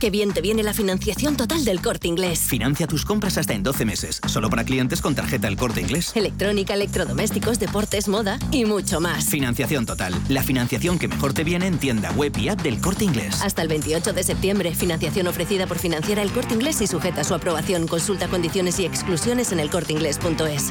[0.00, 2.40] Qué bien te viene la financiación total del corte inglés.
[2.40, 6.12] Financia tus compras hasta en 12 meses, solo para clientes con tarjeta El Corte Inglés.
[6.14, 9.26] Electrónica, electrodomésticos, deportes, moda y mucho más.
[9.26, 13.04] Financiación total, la financiación que mejor te viene en tienda web y app del corte
[13.04, 13.40] inglés.
[13.42, 17.24] Hasta el 28 de septiembre, financiación ofrecida por Financiera El Corte Inglés y sujeta a
[17.24, 17.86] su aprobación.
[17.86, 20.70] Consulta condiciones y exclusiones en elcorteinglés.es.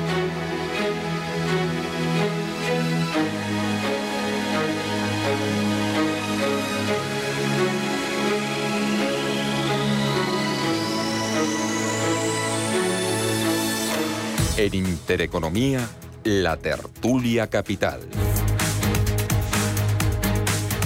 [14.61, 15.89] En Intereconomía,
[16.23, 17.99] la tertulia capital.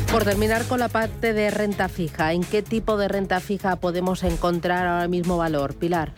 [0.09, 4.23] Por terminar con la parte de renta fija, ¿en qué tipo de renta fija podemos
[4.23, 5.76] encontrar ahora mismo valor?
[5.76, 6.13] Pilar.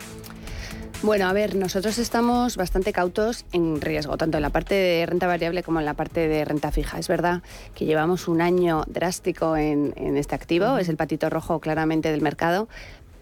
[1.02, 5.26] Bueno, a ver, nosotros estamos bastante cautos en riesgo, tanto en la parte de renta
[5.26, 6.98] variable como en la parte de renta fija.
[6.98, 7.42] Es verdad
[7.74, 12.20] que llevamos un año drástico en, en este activo, es el patito rojo claramente del
[12.20, 12.68] mercado,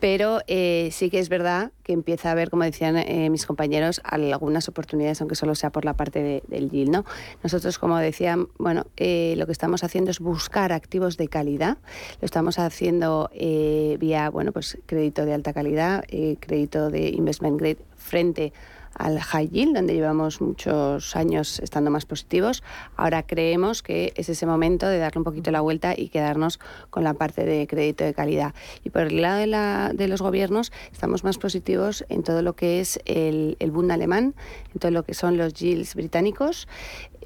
[0.01, 4.01] pero eh, sí que es verdad que empieza a haber, como decían eh, mis compañeros,
[4.05, 6.91] algunas oportunidades, aunque solo sea por la parte del yield.
[6.91, 7.05] ¿no?
[7.43, 11.79] Nosotros, como decían, bueno, eh, lo que estamos haciendo es buscar activos de calidad.
[12.21, 16.05] Lo estamos haciendo vía, bueno, pues crédito de alta calidad,
[16.41, 22.07] crédito de investment grade frente a al high yield, donde llevamos muchos años estando más
[22.07, 22.63] positivos.
[22.97, 26.59] Ahora creemos que es ese momento de darle un poquito la vuelta y quedarnos
[26.91, 28.55] con la parte de crédito de calidad.
[28.85, 32.55] Y por el lado de, la, de los gobiernos, estamos más positivos en todo lo
[32.55, 34.35] que es el, el Bund alemán,
[34.73, 36.69] en todo lo que son los yields británicos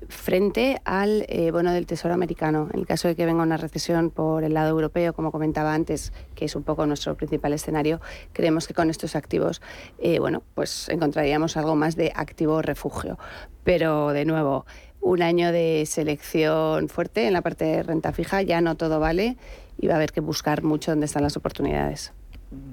[0.09, 2.69] frente al eh, bono del Tesoro americano.
[2.73, 6.13] En el caso de que venga una recesión por el lado europeo, como comentaba antes,
[6.35, 8.01] que es un poco nuestro principal escenario,
[8.33, 9.61] creemos que con estos activos,
[9.99, 13.19] eh, bueno, pues encontraríamos algo más de activo refugio.
[13.65, 14.67] Pero de nuevo,
[15.01, 19.37] un año de selección fuerte en la parte de renta fija, ya no todo vale
[19.79, 22.13] y va a haber que buscar mucho dónde están las oportunidades.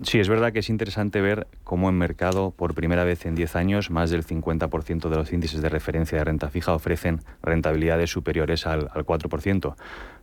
[0.02, 3.56] Sí, es verdad que es interesante ver cómo en mercado, por primera vez en 10
[3.56, 8.66] años, más del 50% de los índices de referencia de renta fija ofrecen rentabilidades superiores
[8.66, 9.76] al, 4%.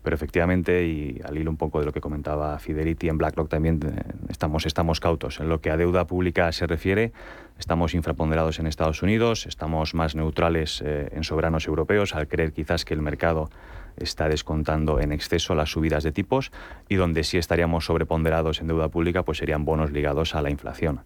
[0.03, 3.81] Pero efectivamente, y al hilo un poco de lo que comentaba Fidelity, en BlackRock también
[3.85, 5.39] eh, estamos, estamos cautos.
[5.39, 7.13] En lo que a deuda pública se refiere,
[7.57, 12.85] estamos infraponderados en Estados Unidos, estamos más neutrales eh, en soberanos europeos, al creer quizás
[12.85, 13.51] que el mercado
[13.97, 16.53] está descontando en exceso las subidas de tipos
[16.89, 21.01] y donde sí estaríamos sobreponderados en deuda pública pues serían bonos ligados a la inflación.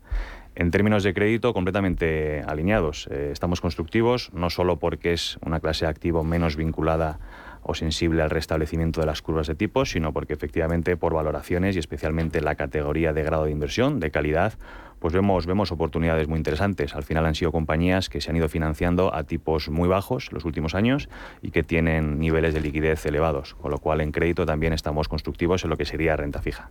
[0.54, 3.08] En términos de crédito, completamente alineados.
[3.12, 7.20] Eh, estamos constructivos, no solo porque es una clase de activo menos vinculada
[7.62, 11.78] o sensible al restablecimiento de las curvas de tipos, sino porque efectivamente por valoraciones y
[11.78, 14.54] especialmente la categoría de grado de inversión, de calidad,
[14.98, 16.94] pues vemos, vemos oportunidades muy interesantes.
[16.94, 20.44] Al final han sido compañías que se han ido financiando a tipos muy bajos los
[20.44, 21.08] últimos años
[21.42, 25.64] y que tienen niveles de liquidez elevados, con lo cual en crédito también estamos constructivos
[25.64, 26.70] en lo que sería renta fija.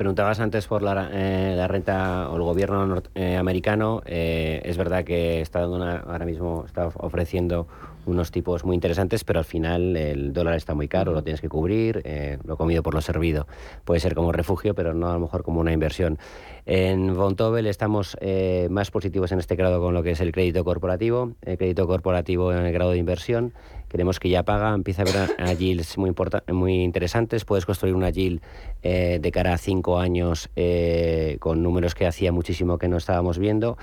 [0.00, 4.00] Preguntabas antes por la, eh, renta o el gobierno norteamericano.
[4.06, 7.66] Eh, es verdad que está dando ahora mismo está ofreciendo
[8.06, 11.50] unos tipos muy interesantes, pero al final el dólar está muy caro, lo tienes que
[11.50, 13.46] cubrir, eh, lo comido por lo servido.
[13.84, 16.18] Puede ser como refugio, pero no a lo mejor como una inversión.
[16.64, 20.64] En Vontobel estamos eh, más positivos en este grado con lo que es el crédito
[20.64, 23.52] corporativo, el crédito corporativo en el grado de inversión.
[23.90, 26.14] Queremos que ya paga, empieza a haber yields muy,
[26.52, 27.44] muy interesantes.
[27.44, 28.40] Puedes construir una yield
[28.82, 30.48] eh, de cara a cinco años
[31.40, 33.76] con números que hacía muchísimo que no estábamos viendo.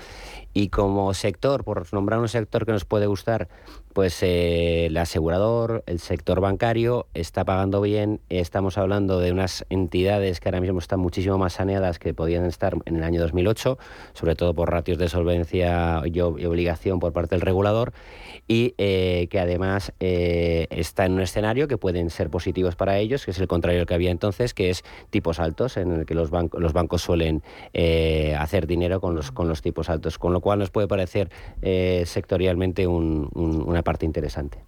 [0.58, 3.46] Y como sector, por nombrar un sector que nos puede gustar,
[3.92, 8.20] pues eh, el asegurador, el sector bancario está pagando bien.
[8.28, 12.74] Estamos hablando de unas entidades que ahora mismo están muchísimo más saneadas que podían estar
[12.86, 13.78] en el año 2008,
[14.14, 17.92] sobre todo por ratios de solvencia y obligación por parte del regulador
[18.46, 23.24] y eh, que además eh, está en un escenario que pueden ser positivos para ellos,
[23.24, 26.14] que es el contrario del que había entonces, que es tipos altos, en el que
[26.14, 27.42] los, bancos los bancos suelen
[28.38, 31.28] hacer dinero con los, con los tipos altos, con lo cual nos puede parecer
[32.06, 34.67] sectorialmente una parte interesante.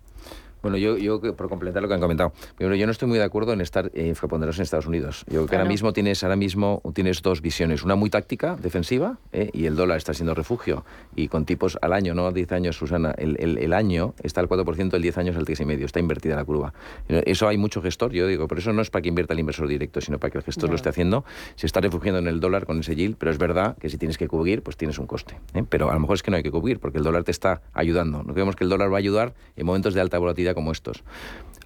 [0.62, 3.24] Bueno, yo, yo por complementar lo que han comentado, primero yo no estoy muy de
[3.24, 5.24] acuerdo en estar eh, en Estados Unidos.
[5.26, 9.18] Yo creo que ahora mismo tienes ahora mismo tienes dos visiones, una muy táctica, defensiva,
[9.32, 10.84] eh, y el dólar está siendo refugio
[11.14, 14.94] y con tipos al año, no 10 años, Susana, el, el, año está al 4%,
[14.94, 16.72] el 10 años al 3,5, está invertida la curva.
[17.08, 19.68] Eso hay mucho gestor, yo digo, por eso no es para que invierta el inversor
[19.68, 21.24] directo, sino para que el gestor lo esté haciendo.
[21.56, 24.18] Se está refugiando en el dólar con ese yield, pero es verdad que si tienes
[24.18, 25.38] que cubrir, pues tienes un coste.
[25.54, 25.64] ¿eh?
[25.68, 27.62] Pero a lo mejor es que no hay que cubrir, porque el dólar te está
[27.72, 28.22] ayudando.
[28.22, 31.04] No creemos que el dólar va a ayudar en momentos de alta volatilidad como estos.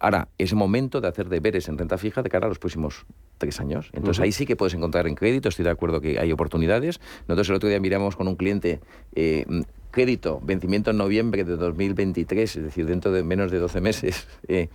[0.00, 3.06] Ahora, es momento de hacer deberes en renta fija de cara a los próximos
[3.38, 3.90] tres años.
[3.92, 7.00] Entonces ahí sí que puedes encontrar en crédito, estoy de acuerdo que hay oportunidades.
[7.28, 8.80] Nosotros el otro día miramos con un cliente
[9.14, 9.46] eh,
[9.94, 14.68] crédito, vencimiento en noviembre de 2023, es decir, dentro de menos de 12 meses, eh,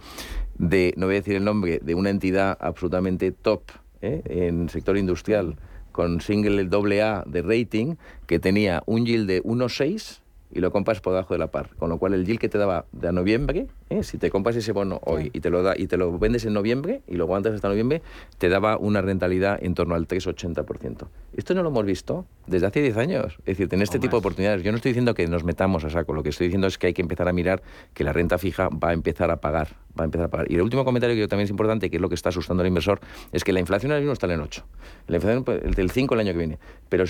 [0.57, 3.63] de, no voy a decir el nombre, de una entidad absolutamente top
[4.01, 5.57] eh, en el sector industrial,
[5.91, 7.95] con single doble A de rating,
[8.27, 11.75] que tenía un yield de 1,6 y lo compras por debajo de la par.
[11.75, 14.03] Con lo cual el yield que te daba de noviembre, ¿eh?
[14.03, 16.53] si te compras ese bono hoy y te lo da y te lo vendes en
[16.53, 18.01] noviembre y lo aguantas hasta noviembre,
[18.37, 21.07] te daba una rentabilidad en torno al 3,80%.
[21.35, 23.37] Esto no lo hemos visto desde hace 10 años.
[23.39, 24.63] Es decir, en este tipo de oportunidades.
[24.63, 26.87] Yo no estoy diciendo que nos metamos a saco, lo que estoy diciendo es que
[26.87, 27.61] hay que empezar a mirar
[27.93, 29.69] que la renta fija va a empezar a pagar.
[29.99, 30.51] Va a empezar a pagar.
[30.51, 32.67] Y el último comentario que también es importante, que es lo que está asustando al
[32.67, 32.99] inversor,
[33.31, 34.65] es que la inflación ahora mismo está en 8.
[35.07, 36.59] La inflación pues, del 5 el año que viene.
[36.89, 37.05] Pero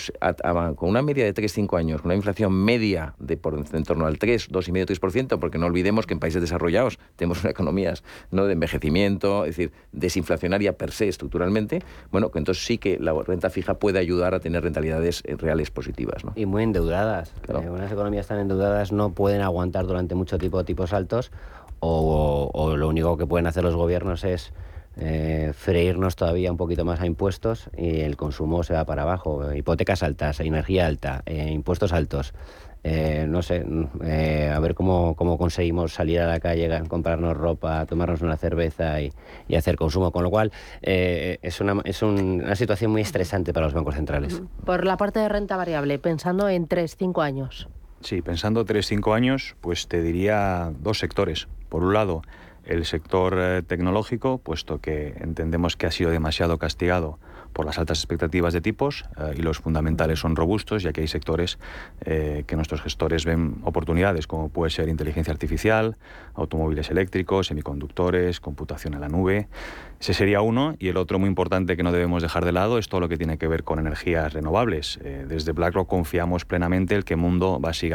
[0.76, 4.50] con una media de 3-5 años, una inflación media de por en torno al 3,
[4.52, 6.69] 2,5-3%, porque no olvidemos que en países desarrollados
[7.16, 8.46] tenemos economías ¿no?
[8.46, 13.50] de envejecimiento, es decir, desinflacionaria per se estructuralmente, bueno, que entonces sí que la renta
[13.50, 16.24] fija puede ayudar a tener rentabilidades eh, reales positivas.
[16.24, 16.34] ¿no?
[16.36, 17.34] Y muy endeudadas.
[17.48, 21.32] Eh, unas economías tan endeudadas no pueden aguantar durante mucho tiempo tipos altos
[21.82, 24.52] o, lo único que pueden hacer los gobiernos es
[24.98, 29.54] eh, freírnos todavía un poquito más a impuestos y el consumo se va para abajo.
[29.54, 32.34] Hipotecas altas, energía alta, impuestos altos.
[32.84, 33.66] Eh, no sé,
[34.04, 39.02] eh, a ver cómo, cómo, conseguimos salir a la calle, comprarnos ropa, tomarnos una cerveza
[39.02, 39.12] y,
[39.56, 40.12] hacer consumo.
[40.12, 40.52] Con lo cual,
[40.82, 44.42] eh, es, una, es una situación muy estresante para los bancos centrales.
[44.66, 47.68] Por la parte de renta variable, pensando en 3, 5 años.
[48.02, 51.50] Sí, pensando 3, 5 años, pues te diría dos sectores.
[51.68, 52.22] Por un lado,
[52.64, 57.20] el sector tecnológico, puesto que entendemos que ha sido demasiado castigado
[57.54, 61.08] por las altas expectativas de tipos eh, y los fundamentales son robustos, ya que hay
[61.08, 61.60] sectores
[62.02, 65.98] eh, que nuestros gestores ven oportunidades, como puede ser inteligencia artificial,
[66.36, 69.48] automóviles eléctricos, semiconductores, computación en la nube.
[70.00, 70.76] Ese sería uno.
[70.80, 73.18] Y el otro muy importante que no debemos dejar de lado es todo lo que
[73.18, 75.00] tiene que ver con energías renovables.
[75.04, 77.90] Eh, desde BlackRock confiamos plenamente en que el mundo va a seguir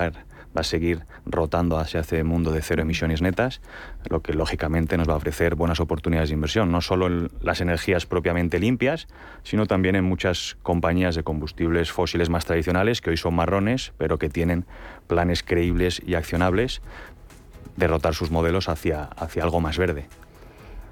[0.57, 3.61] va a seguir rotando hacia ese mundo de cero emisiones netas,
[4.09, 7.61] lo que lógicamente nos va a ofrecer buenas oportunidades de inversión, no solo en las
[7.61, 9.09] energías propiamente limpias,
[9.43, 14.19] sino también en muchas compañías de combustibles fósiles más tradicionales, que hoy son marrones, pero
[14.19, 14.65] que tienen
[15.07, 16.83] planes creíbles y accionables
[17.77, 20.07] de rotar sus modelos hacia, hacia algo más verde.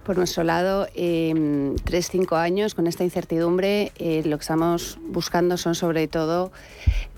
[0.05, 5.57] Por nuestro lado, eh, tres, cinco años con esta incertidumbre, eh, lo que estamos buscando
[5.57, 6.51] son sobre todo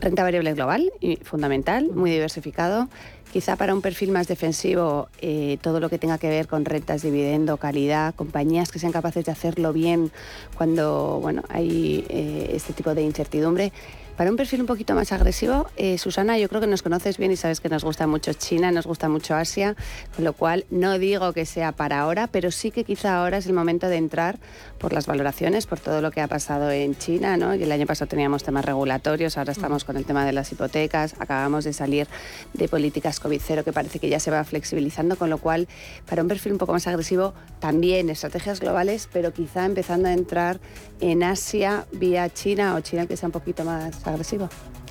[0.00, 2.88] renta variable global y fundamental, muy diversificado.
[3.32, 7.02] Quizá para un perfil más defensivo, eh, todo lo que tenga que ver con rentas,
[7.02, 10.12] dividendo, calidad, compañías que sean capaces de hacerlo bien
[10.56, 13.72] cuando bueno, hay eh, este tipo de incertidumbre.
[14.16, 17.32] Para un perfil un poquito más agresivo, eh, Susana, yo creo que nos conoces bien
[17.32, 19.74] y sabes que nos gusta mucho China, nos gusta mucho Asia,
[20.14, 23.46] con lo cual no digo que sea para ahora, pero sí que quizá ahora es
[23.46, 24.38] el momento de entrar
[24.78, 27.56] por las valoraciones, por todo lo que ha pasado en China, ¿no?
[27.56, 31.16] Y el año pasado teníamos temas regulatorios, ahora estamos con el tema de las hipotecas,
[31.18, 32.06] acabamos de salir
[32.52, 35.66] de políticas COVID-0 que parece que ya se va flexibilizando, con lo cual
[36.06, 40.60] para un perfil un poco más agresivo, también estrategias globales, pero quizá empezando a entrar
[41.00, 44.48] en Asia vía China o China que sea un poquito más agresivo.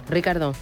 [0.09, 0.53] Ricardo.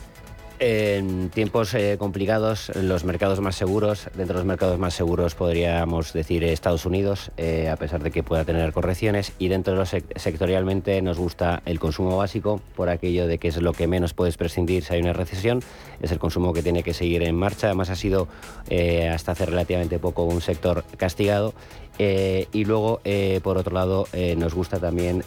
[0.63, 6.13] En tiempos eh, complicados, los mercados más seguros, dentro de los mercados más seguros podríamos
[6.13, 9.89] decir Estados Unidos, eh, a pesar de que pueda tener correcciones, y dentro de los
[9.89, 14.37] sectorialmente nos gusta el consumo básico, por aquello de que es lo que menos puedes
[14.37, 15.61] prescindir si hay una recesión,
[15.99, 18.27] es el consumo que tiene que seguir en marcha, además ha sido
[18.69, 21.55] eh, hasta hace relativamente poco un sector castigado
[22.03, 25.23] eh, y luego, eh, por otro lado, eh, nos gusta también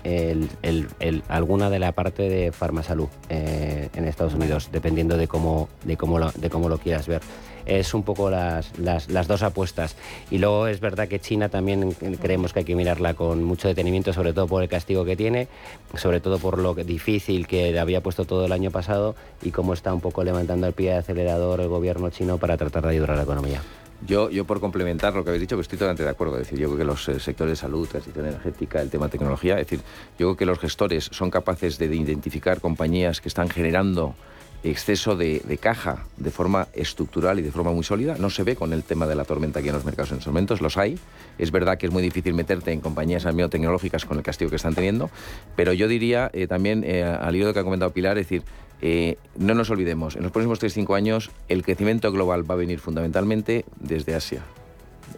[1.28, 6.32] alguna de la parte de farmasalud en Estados Unidos, dependiendo de cómo, de cómo, lo,
[6.32, 7.22] de cómo lo quieras ver.
[7.64, 9.94] Es un poco las, las, las, dos apuestas.
[10.32, 14.12] Y luego es verdad que China también creemos que hay que mirarla con mucho detenimiento,
[14.12, 15.46] sobre todo por el castigo que tiene,
[15.94, 19.94] sobre todo por lo difícil que había puesto todo el año pasado y cómo está
[19.94, 23.16] un poco levantando el pie de acelerador el gobierno chino para tratar de ayudar a
[23.16, 23.62] la economía.
[24.06, 26.36] Yo, yo por complementar lo que habéis dicho, pues estoy totalmente de acuerdo.
[26.36, 29.54] Decir, yo creo que los eh, sectores de salud, transición energética, el tema de tecnología,
[29.54, 29.80] es decir,
[30.18, 34.14] yo creo que los gestores son capaces de identificar compañías que están generando
[34.64, 38.16] exceso de, caja de forma estructural y de forma muy sólida.
[38.18, 40.32] No se ve con el tema de la tormenta aquí en los mercados en estos
[40.32, 40.98] momentos, los hay.
[41.38, 44.74] Es verdad que es muy difícil meterte en compañías tecnológicas con el castigo que están
[44.74, 45.10] teniendo,
[45.54, 48.42] pero yo diría eh, también, eh, al hilo de que ha comentado Pilar, es decir,
[48.86, 52.80] eh, no nos olvidemos, en los próximos 3-5 años el crecimiento global va a venir
[52.80, 54.42] fundamentalmente desde Asia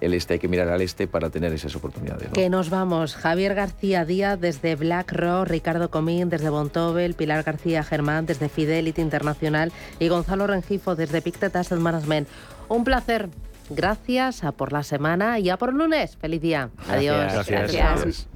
[0.01, 2.29] el este, hay que mirar al este para tener esas oportunidades.
[2.33, 3.15] Que nos vamos.
[3.15, 9.73] Javier García Díaz desde BlackRock, Ricardo Comín desde Bontobel, Pilar García Germán desde Fidelity Internacional
[9.99, 12.29] y Gonzalo Rengifo desde Pictet Asset Management.
[12.69, 13.29] Un placer.
[13.71, 16.17] Gracias a por la semana y a por lunes.
[16.17, 16.71] Feliz día.
[16.89, 17.33] Adiós.
[17.33, 17.73] Gracias.
[17.73, 18.29] Gracias.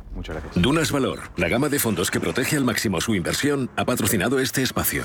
[0.54, 4.62] Dunas Valor, la gama de fondos que protege al máximo su inversión, ha patrocinado este
[4.62, 5.04] espacio.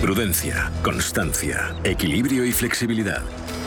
[0.00, 3.22] Prudencia, constancia, equilibrio y flexibilidad.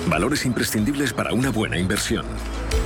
[0.09, 2.25] Valores imprescindibles para una buena inversión.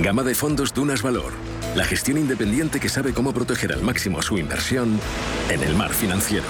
[0.01, 1.31] Gama de fondos Dunas Valor.
[1.75, 4.99] La gestión independiente que sabe cómo proteger al máximo su inversión
[5.49, 6.45] en el mar financiero.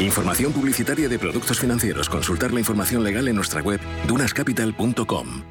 [0.00, 2.08] Información publicitaria de productos financieros.
[2.08, 5.42] Consultar la información legal en nuestra web dunascapital.com.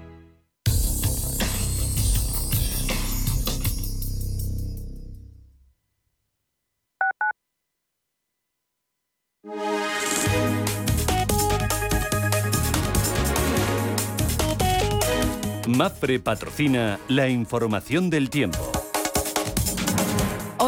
[15.67, 18.80] MAPRE patrocina la información del tiempo.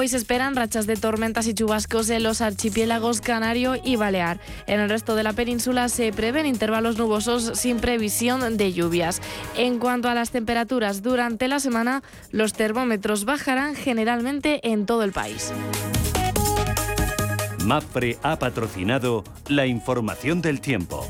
[0.04, 4.38] Hoy se esperan rachas de tormentas y chubascos en los archipiélagos Canario y Balear.
[4.68, 9.22] En el resto de la península se prevén intervalos nubosos sin previsión de lluvias.
[9.56, 15.14] En cuanto a las temperaturas, durante la semana los termómetros bajarán generalmente en todo el
[15.14, 15.54] país.
[17.64, 21.08] MAPRE ha patrocinado la información del tiempo.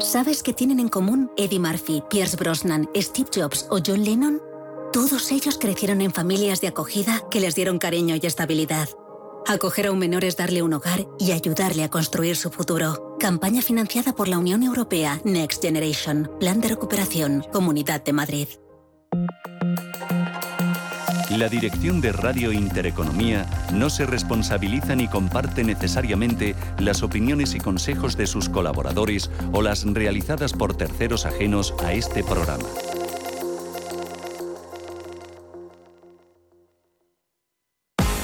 [0.00, 4.53] ¿Sabes qué tienen en común Eddie Murphy, Pierce Brosnan, Steve Jobs o John Lennon?
[4.94, 8.88] Todos ellos crecieron en familias de acogida que les dieron cariño y estabilidad.
[9.44, 13.16] Acoger a un menor es darle un hogar y ayudarle a construir su futuro.
[13.18, 18.48] Campaña financiada por la Unión Europea Next Generation, Plan de Recuperación, Comunidad de Madrid.
[21.30, 28.16] La dirección de Radio Intereconomía no se responsabiliza ni comparte necesariamente las opiniones y consejos
[28.16, 32.68] de sus colaboradores o las realizadas por terceros ajenos a este programa.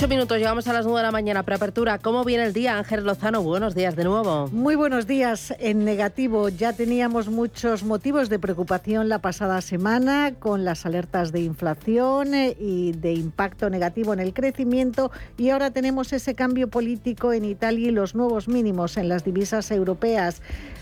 [0.00, 1.42] Ocho minutos, llegamos a las nueve de la mañana.
[1.42, 2.78] Preapertura, ¿cómo viene el día?
[2.78, 4.48] Ángel Lozano, buenos días de nuevo.
[4.48, 5.52] Muy buenos días.
[5.58, 11.42] En negativo, ya teníamos muchos motivos de preocupación la pasada semana con las alertas de
[11.42, 17.34] inflación eh, y de impacto negativo en el crecimiento y ahora tenemos ese cambio político
[17.34, 20.40] en Italia y los nuevos mínimos en las divisas europeas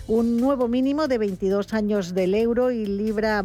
[0.09, 3.45] un nuevo mínimo de 22 años del euro y libra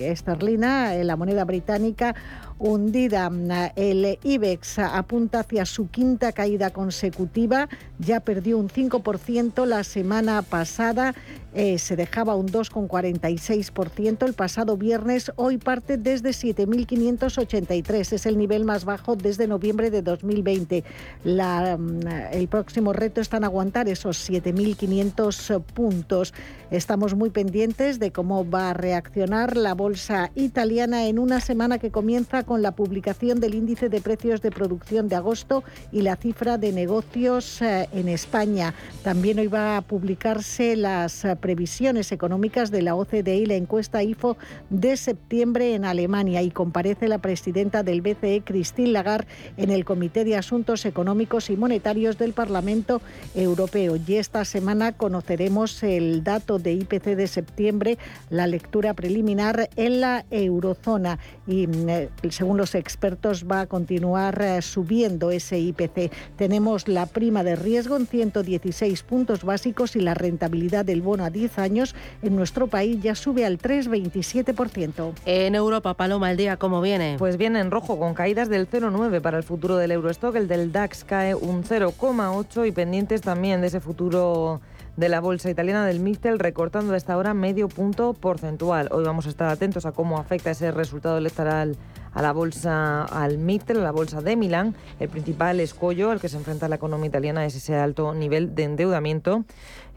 [0.00, 2.14] esterlina, la moneda británica,
[2.58, 3.30] hundida.
[3.76, 11.14] El IBEX apunta hacia su quinta caída consecutiva, ya perdió un 5% la semana pasada,
[11.54, 18.64] eh, se dejaba un 2,46% el pasado viernes, hoy parte desde 7.583, es el nivel
[18.64, 20.84] más bajo desde noviembre de 2020.
[21.24, 26.34] el próximo reto está en aguantar esos 7.500 puntos.
[26.70, 31.90] Estamos muy pendientes de cómo va a reaccionar la bolsa italiana en una semana que
[31.90, 36.58] comienza con la publicación del índice de precios de producción de agosto y la cifra
[36.58, 38.74] de negocios eh, en España.
[39.02, 44.02] También hoy va a publicarse las eh, previsiones económicas de la OCDE y la encuesta
[44.02, 44.36] IFO
[44.68, 50.22] de septiembre en Alemania y comparece la presidenta del BCE, Christine Lagarde, en el Comité
[50.24, 53.00] de Asuntos Económicos y Monetarios del Parlamento
[53.34, 53.96] Europeo.
[54.06, 57.98] Y esta semana conoceremos el dato de IPC de septiembre,
[58.30, 64.62] la lectura preliminar en la eurozona y mm, según los expertos va a continuar eh,
[64.62, 66.12] subiendo ese IPC.
[66.36, 71.30] Tenemos la prima de riesgo en 116 puntos básicos y la rentabilidad del bono a
[71.30, 75.12] 10 años en nuestro país ya sube al 3,27%.
[75.26, 77.16] En Europa, Paloma, el día cómo viene?
[77.18, 80.72] Pues viene en rojo con caídas del 0,9 para el futuro del Eurostock, el del
[80.72, 84.60] DAX cae un 0,8 y pendientes también de ese futuro
[84.98, 88.88] de la bolsa italiana del Mistel, recortando a esta hora medio punto porcentual.
[88.90, 91.76] Hoy vamos a estar atentos a cómo afecta ese resultado electoral
[92.18, 94.74] a la bolsa, al Mittel, a la bolsa de Milán.
[94.98, 98.64] El principal escollo al que se enfrenta la economía italiana es ese alto nivel de
[98.64, 99.44] endeudamiento,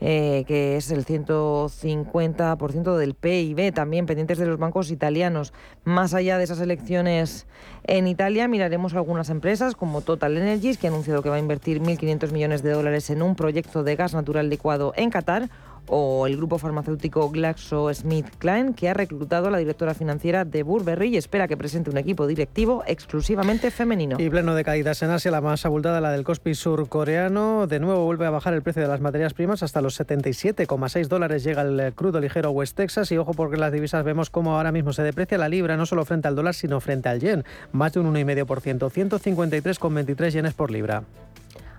[0.02, 5.52] eh, que es el 150% del PIB, también pendientes de los bancos italianos.
[5.84, 7.48] Más allá de esas elecciones
[7.86, 11.82] en Italia, miraremos algunas empresas como Total Energies, que ha anunciado que va a invertir
[11.82, 15.50] 1.500 millones de dólares en un proyecto de gas natural licuado en Qatar
[15.88, 21.18] o el grupo farmacéutico GlaxoSmithKline, que ha reclutado a la directora financiera de Burberry y
[21.18, 24.18] espera que presente un equipo directivo exclusivamente femenino.
[24.20, 27.68] Y pleno de caídas en Asia, la más abultada, la del Kospi surcoreano.
[27.68, 31.44] De nuevo vuelve a bajar el precio de las materias primas hasta los 77,6 dólares.
[31.44, 34.94] Llega el crudo ligero West Texas y ojo porque las divisas vemos cómo ahora mismo
[34.94, 37.44] se deprecia la libra no solo frente al dólar, sino frente al yen.
[37.72, 41.04] Más de un 1,5%, 153,23 yenes por libra.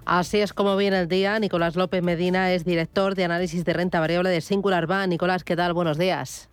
[0.05, 1.38] Así es como viene el día.
[1.38, 5.09] Nicolás López Medina es director de análisis de renta variable de Singular Bank.
[5.09, 5.74] Nicolás, ¿qué tal?
[5.74, 6.50] Buenos días.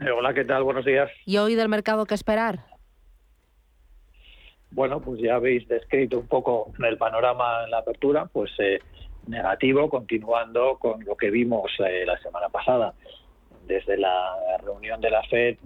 [0.00, 0.62] Eh, hola, ¿qué tal?
[0.62, 1.10] Buenos días.
[1.26, 2.60] ¿Y hoy del mercado qué esperar?
[4.70, 8.78] Bueno, pues ya habéis descrito un poco el panorama en la apertura, pues eh,
[9.26, 12.94] negativo, continuando con lo que vimos eh, la semana pasada.
[13.66, 15.56] Desde la reunión de la FED,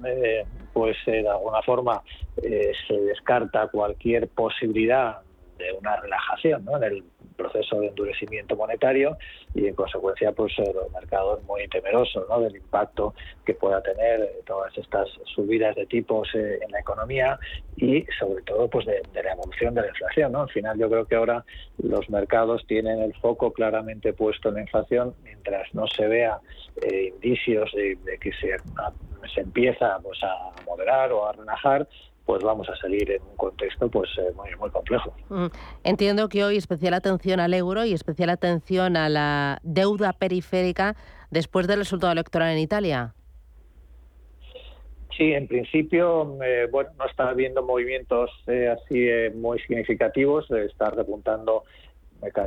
[0.72, 2.00] pues de alguna forma
[2.40, 5.18] se descarta cualquier posibilidad
[5.58, 6.76] de una relajación ¿no?
[6.76, 7.04] en el
[7.36, 9.16] proceso de endurecimiento monetario
[9.54, 12.40] y en consecuencia pues eh, los mercados muy temerosos ¿no?
[12.40, 13.14] del impacto
[13.46, 17.38] que pueda tener todas estas subidas de tipos eh, en la economía
[17.76, 20.42] y sobre todo pues de, la evolución de la inflación ¿no?
[20.42, 21.44] al final yo creo que ahora
[21.78, 26.40] los mercados tienen el foco claramente puesto en la inflación mientras no se vea
[26.82, 28.56] eh, indicios de, que se,
[29.32, 31.88] se empieza pues a moderar o a relajar
[32.28, 35.14] pues vamos a salir en un contexto pues eh, muy, muy complejo.
[35.30, 35.46] Mm.
[35.82, 40.94] Entiendo que hoy especial atención al euro y especial atención a la deuda periférica
[41.30, 43.14] después del resultado electoral en Italia.
[45.16, 51.64] Sí, en principio, eh, bueno, no está habiendo movimientos eh, así muy significativos, está repuntando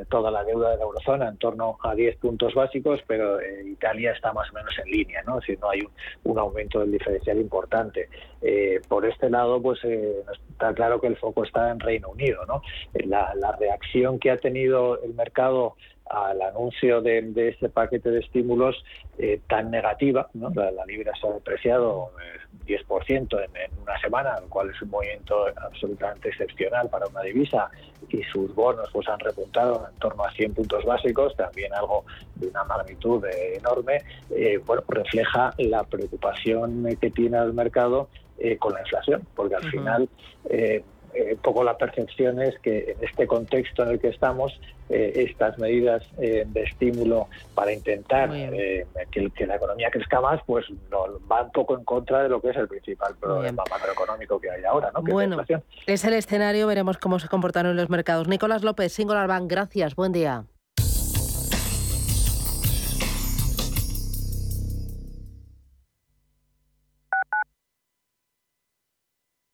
[0.09, 4.11] toda la deuda de la eurozona en torno a 10 puntos básicos, pero eh, Italia
[4.11, 5.37] está más o menos en línea, ¿no?
[5.37, 5.81] Decir, no hay
[6.23, 8.09] un, aumento del diferencial importante.
[8.41, 12.45] Eh, por este lado, pues eh, está claro que el foco está en Reino Unido,
[12.45, 12.61] ¿no?
[13.05, 15.75] La, la reacción que ha tenido el mercado
[16.11, 18.83] al anuncio de, de ese paquete de estímulos
[19.17, 20.29] eh, tan negativa.
[20.33, 20.49] ¿no?
[20.49, 22.11] La, libra se ha depreciado
[22.65, 27.21] 10% eh, en, en, una semana, lo cual es un movimiento absolutamente excepcional para una
[27.21, 27.69] divisa
[28.09, 32.03] y sus bonos pues han repuntado en torno a 100 puntos básicos, también algo
[32.35, 34.01] de una magnitud enorme,
[34.31, 38.09] eh, bueno, refleja la preocupación que tiene el mercado
[38.57, 40.09] con la inflación, porque al final
[41.13, 44.59] eh, poco la percepción es que en este contexto en el que estamos,
[44.89, 51.05] eh, estas medidas eh, de estímulo para intentar que, la economía crezca más, pues no,
[51.27, 54.63] van un poco en contra de lo que es el principal problema macroeconómico que hay
[54.63, 55.01] ahora, ¿no?
[55.01, 55.43] bueno,
[55.87, 58.27] es el escenario, veremos cómo se comportaron los mercados.
[58.27, 60.45] Nicolás López, Singular Bank, gracias, buen día.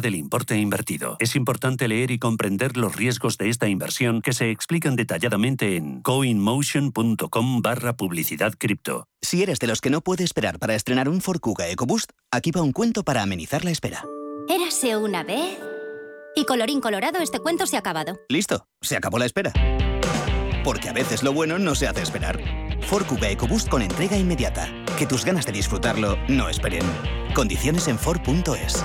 [0.00, 1.16] del importe invertido.
[1.18, 6.02] Es importante leer y comprender los riesgos de esta inversión que se explican detalladamente en
[6.02, 9.08] coinmotion.com barra publicidad cripto.
[9.20, 12.50] Si eres de los que no puede esperar para estrenar un Ford Kuga EcoBoost, aquí
[12.50, 14.04] va un cuento para amenizar la espera.
[14.48, 15.58] Érase una vez...
[16.38, 18.20] Y colorín colorado, este cuento se ha acabado.
[18.28, 19.52] Listo, se acabó la espera.
[20.62, 22.38] Porque a veces lo bueno no se hace esperar.
[22.82, 24.68] Ford Kuga EcoBoost con entrega inmediata.
[24.98, 26.84] Que tus ganas de disfrutarlo no esperen.
[27.34, 28.84] Condiciones en Ford.es.